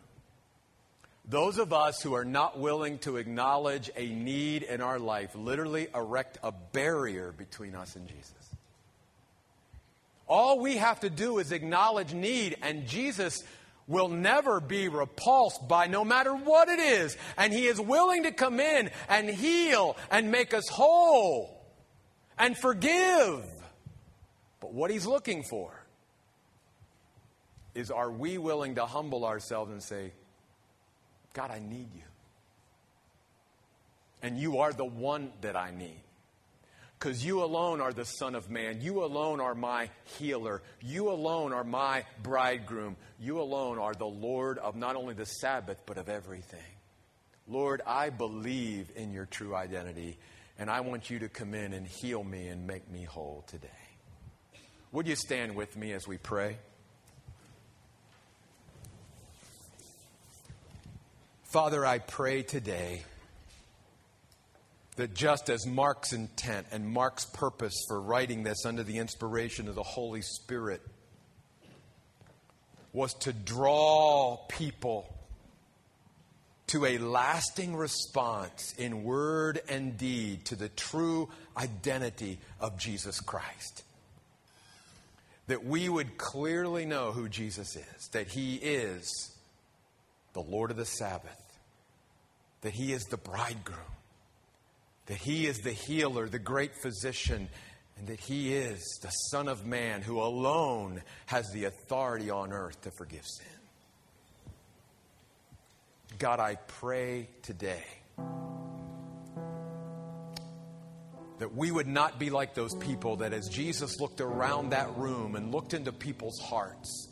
those 1.25 1.59
of 1.59 1.71
us 1.71 2.01
who 2.01 2.15
are 2.15 2.25
not 2.25 2.57
willing 2.57 2.97
to 2.99 3.17
acknowledge 3.17 3.91
a 3.95 4.07
need 4.07 4.63
in 4.63 4.81
our 4.81 4.97
life 4.97 5.35
literally 5.35 5.89
erect 5.93 6.39
a 6.41 6.51
barrier 6.51 7.31
between 7.31 7.75
us 7.75 7.95
and 7.95 8.07
Jesus. 8.07 8.33
All 10.27 10.57
we 10.59 10.77
have 10.77 11.01
to 11.01 11.09
do 11.11 11.37
is 11.37 11.51
acknowledge 11.51 12.15
need, 12.15 12.57
and 12.63 12.87
Jesus 12.87 13.43
will 13.85 14.09
never 14.09 14.59
be 14.59 14.87
repulsed 14.87 15.67
by 15.67 15.85
no 15.85 16.03
matter 16.03 16.33
what 16.33 16.67
it 16.67 16.79
is. 16.79 17.15
And 17.37 17.53
He 17.53 17.67
is 17.67 17.79
willing 17.79 18.23
to 18.23 18.31
come 18.31 18.59
in 18.59 18.89
and 19.07 19.29
heal 19.29 19.97
and 20.09 20.31
make 20.31 20.55
us 20.55 20.67
whole 20.67 21.58
and 22.39 22.57
forgive. 22.57 23.43
But 24.61 24.73
what 24.73 24.89
he's 24.89 25.05
looking 25.05 25.43
for 25.43 25.71
is 27.75 27.91
are 27.91 28.09
we 28.09 28.37
willing 28.37 28.75
to 28.75 28.85
humble 28.85 29.25
ourselves 29.25 29.71
and 29.71 29.83
say, 29.83 30.13
God, 31.33 31.51
I 31.51 31.59
need 31.59 31.93
you. 31.93 32.01
And 34.21 34.37
you 34.37 34.59
are 34.59 34.73
the 34.73 34.85
one 34.85 35.31
that 35.41 35.55
I 35.55 35.71
need. 35.71 36.01
Because 36.97 37.23
you 37.23 37.41
alone 37.41 37.79
are 37.79 37.93
the 37.93 38.03
Son 38.03 38.35
of 38.35 38.49
Man. 38.49 38.81
You 38.81 39.05
alone 39.05 39.39
are 39.39 39.55
my 39.55 39.89
healer. 40.17 40.61
You 40.81 41.09
alone 41.09 41.53
are 41.53 41.63
my 41.63 42.03
bridegroom. 42.21 42.97
You 43.21 43.39
alone 43.39 43.79
are 43.79 43.93
the 43.93 44.05
Lord 44.05 44.57
of 44.57 44.75
not 44.75 44.97
only 44.97 45.13
the 45.13 45.25
Sabbath, 45.25 45.77
but 45.85 45.97
of 45.97 46.09
everything. 46.09 46.59
Lord, 47.47 47.81
I 47.87 48.09
believe 48.09 48.91
in 48.97 49.13
your 49.13 49.25
true 49.25 49.55
identity. 49.55 50.17
And 50.59 50.69
I 50.69 50.81
want 50.81 51.09
you 51.09 51.19
to 51.19 51.29
come 51.29 51.53
in 51.53 51.71
and 51.71 51.87
heal 51.87 52.21
me 52.21 52.49
and 52.49 52.67
make 52.67 52.91
me 52.91 53.05
whole 53.05 53.45
today. 53.47 53.69
Would 54.91 55.07
you 55.07 55.15
stand 55.15 55.55
with 55.55 55.77
me 55.77 55.93
as 55.93 56.05
we 56.05 56.17
pray? 56.17 56.57
Father, 61.43 61.85
I 61.85 61.99
pray 61.99 62.43
today 62.43 63.03
that 64.97 65.13
just 65.13 65.49
as 65.49 65.65
Mark's 65.65 66.11
intent 66.11 66.67
and 66.71 66.85
Mark's 66.85 67.23
purpose 67.23 67.85
for 67.87 68.01
writing 68.01 68.43
this 68.43 68.65
under 68.65 68.83
the 68.83 68.97
inspiration 68.97 69.69
of 69.69 69.75
the 69.75 69.81
Holy 69.81 70.21
Spirit 70.21 70.81
was 72.91 73.13
to 73.13 73.31
draw 73.31 74.35
people 74.49 75.07
to 76.69 76.85
a 76.85 76.99
lasting 76.99 77.75
response 77.75 78.75
in 78.77 79.03
word 79.03 79.59
and 79.69 79.97
deed 79.97 80.45
to 80.45 80.55
the 80.55 80.69
true 80.69 81.27
identity 81.57 82.37
of 82.59 82.77
Jesus 82.77 83.19
Christ. 83.19 83.83
That 85.47 85.65
we 85.65 85.89
would 85.89 86.19
clearly 86.19 86.85
know 86.85 87.11
who 87.11 87.27
Jesus 87.27 87.75
is, 87.75 88.09
that 88.11 88.27
He 88.27 88.55
is 88.55 89.35
the 90.33 90.41
Lord 90.41 90.69
of 90.69 90.77
the 90.77 90.85
Sabbath, 90.85 91.41
that 92.61 92.73
He 92.73 92.93
is 92.93 93.03
the 93.05 93.17
bridegroom, 93.17 93.79
that 95.07 95.17
He 95.17 95.47
is 95.47 95.57
the 95.57 95.73
healer, 95.73 96.29
the 96.29 96.37
great 96.37 96.75
physician, 96.83 97.49
and 97.97 98.07
that 98.09 98.19
He 98.19 98.53
is 98.53 98.99
the 99.01 99.09
Son 99.09 99.47
of 99.47 99.65
Man 99.65 100.03
who 100.03 100.21
alone 100.21 101.01
has 101.25 101.49
the 101.51 101.65
authority 101.65 102.29
on 102.29 102.53
earth 102.53 102.79
to 102.81 102.91
forgive 102.91 103.25
sin. 103.25 103.58
God, 106.19 106.41
I 106.41 106.55
pray 106.55 107.29
today 107.43 107.85
that 111.37 111.55
we 111.55 111.71
would 111.71 111.87
not 111.87 112.19
be 112.19 112.29
like 112.29 112.53
those 112.53 112.75
people 112.75 113.15
that 113.17 113.31
as 113.31 113.47
Jesus 113.47 114.01
looked 114.01 114.19
around 114.19 114.71
that 114.71 114.97
room 114.97 115.37
and 115.37 115.53
looked 115.53 115.73
into 115.73 115.93
people's 115.93 116.37
hearts, 116.41 117.07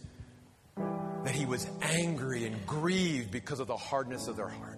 that 0.75 1.33
he 1.33 1.45
was 1.45 1.65
angry 1.81 2.43
and 2.43 2.67
grieved 2.67 3.31
because 3.31 3.61
of 3.61 3.67
the 3.67 3.77
hardness 3.77 4.27
of 4.27 4.35
their 4.35 4.49
heart. 4.49 4.77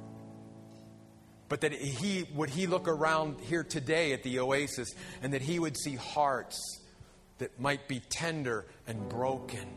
But 1.48 1.62
that 1.62 1.74
he 1.74 2.28
would 2.36 2.52
he 2.52 2.68
look 2.68 2.88
around 2.88 3.42
here 3.42 3.64
today 3.64 4.14
at 4.14 4.22
the 4.22 4.38
oasis 4.42 4.90
and 5.24 5.34
that 5.34 5.42
he 5.42 5.58
would 5.58 5.76
see 5.76 5.96
hearts 5.96 6.82
that 7.40 7.60
might 7.60 7.88
be 7.88 8.00
tender 8.00 8.68
and 8.86 9.10
broken 9.10 9.68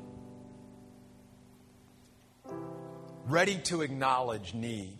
ready 3.26 3.58
to 3.64 3.82
acknowledge 3.82 4.54
need, 4.54 4.98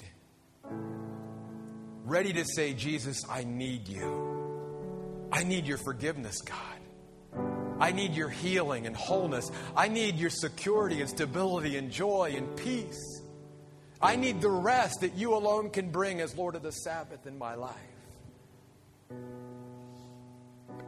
ready 2.05 2.33
to 2.33 2.45
say, 2.45 2.75
Jesus, 2.75 3.23
I 3.29 3.45
need 3.45 3.89
you. 3.89 5.29
I 5.33 5.45
need 5.45 5.67
your 5.67 5.79
forgiveness, 5.79 6.41
God. 6.43 6.59
I 7.81 7.91
need 7.91 8.15
your 8.15 8.29
healing 8.29 8.87
and 8.87 8.95
wholeness. 8.95 9.51
I 9.77 9.89
need 9.89 10.17
your 10.17 10.31
security 10.31 11.01
and 11.01 11.11
stability 11.11 11.77
and 11.77 11.91
joy 11.91 12.35
and 12.37 12.57
peace. 12.57 13.23
I 14.01 14.17
need 14.17 14.41
the 14.41 14.51
rest 14.51 15.01
that 15.01 15.15
you 15.15 15.35
alone 15.35 15.71
can 15.71 15.91
bring 15.91 16.21
as 16.21 16.37
Lord 16.37 16.55
of 16.55 16.63
the 16.63 16.71
Sabbath 16.71 17.27
in 17.27 17.39
my 17.39 17.55
life. 17.55 17.77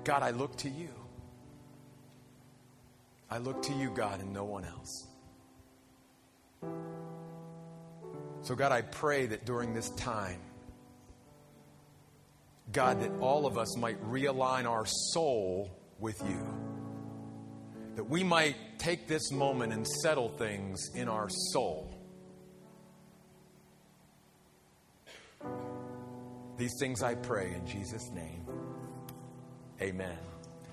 God, 0.04 0.22
I 0.22 0.30
look 0.30 0.56
to 0.58 0.68
you. 0.68 0.90
I 3.30 3.38
look 3.38 3.62
to 3.62 3.72
you, 3.72 3.90
God, 3.90 4.20
and 4.20 4.32
no 4.32 4.44
one 4.44 4.64
else. 4.64 5.08
So, 8.44 8.54
God, 8.54 8.72
I 8.72 8.82
pray 8.82 9.24
that 9.24 9.46
during 9.46 9.72
this 9.72 9.88
time, 9.90 10.38
God, 12.72 13.00
that 13.00 13.10
all 13.20 13.46
of 13.46 13.56
us 13.56 13.74
might 13.78 13.98
realign 14.04 14.68
our 14.68 14.84
soul 14.84 15.70
with 15.98 16.22
you. 16.28 16.46
That 17.96 18.04
we 18.04 18.22
might 18.22 18.56
take 18.78 19.08
this 19.08 19.32
moment 19.32 19.72
and 19.72 19.88
settle 19.88 20.28
things 20.28 20.90
in 20.94 21.08
our 21.08 21.30
soul. 21.30 21.90
These 26.58 26.74
things 26.78 27.02
I 27.02 27.14
pray 27.14 27.54
in 27.54 27.66
Jesus' 27.66 28.10
name. 28.10 28.44
Amen. 29.80 30.18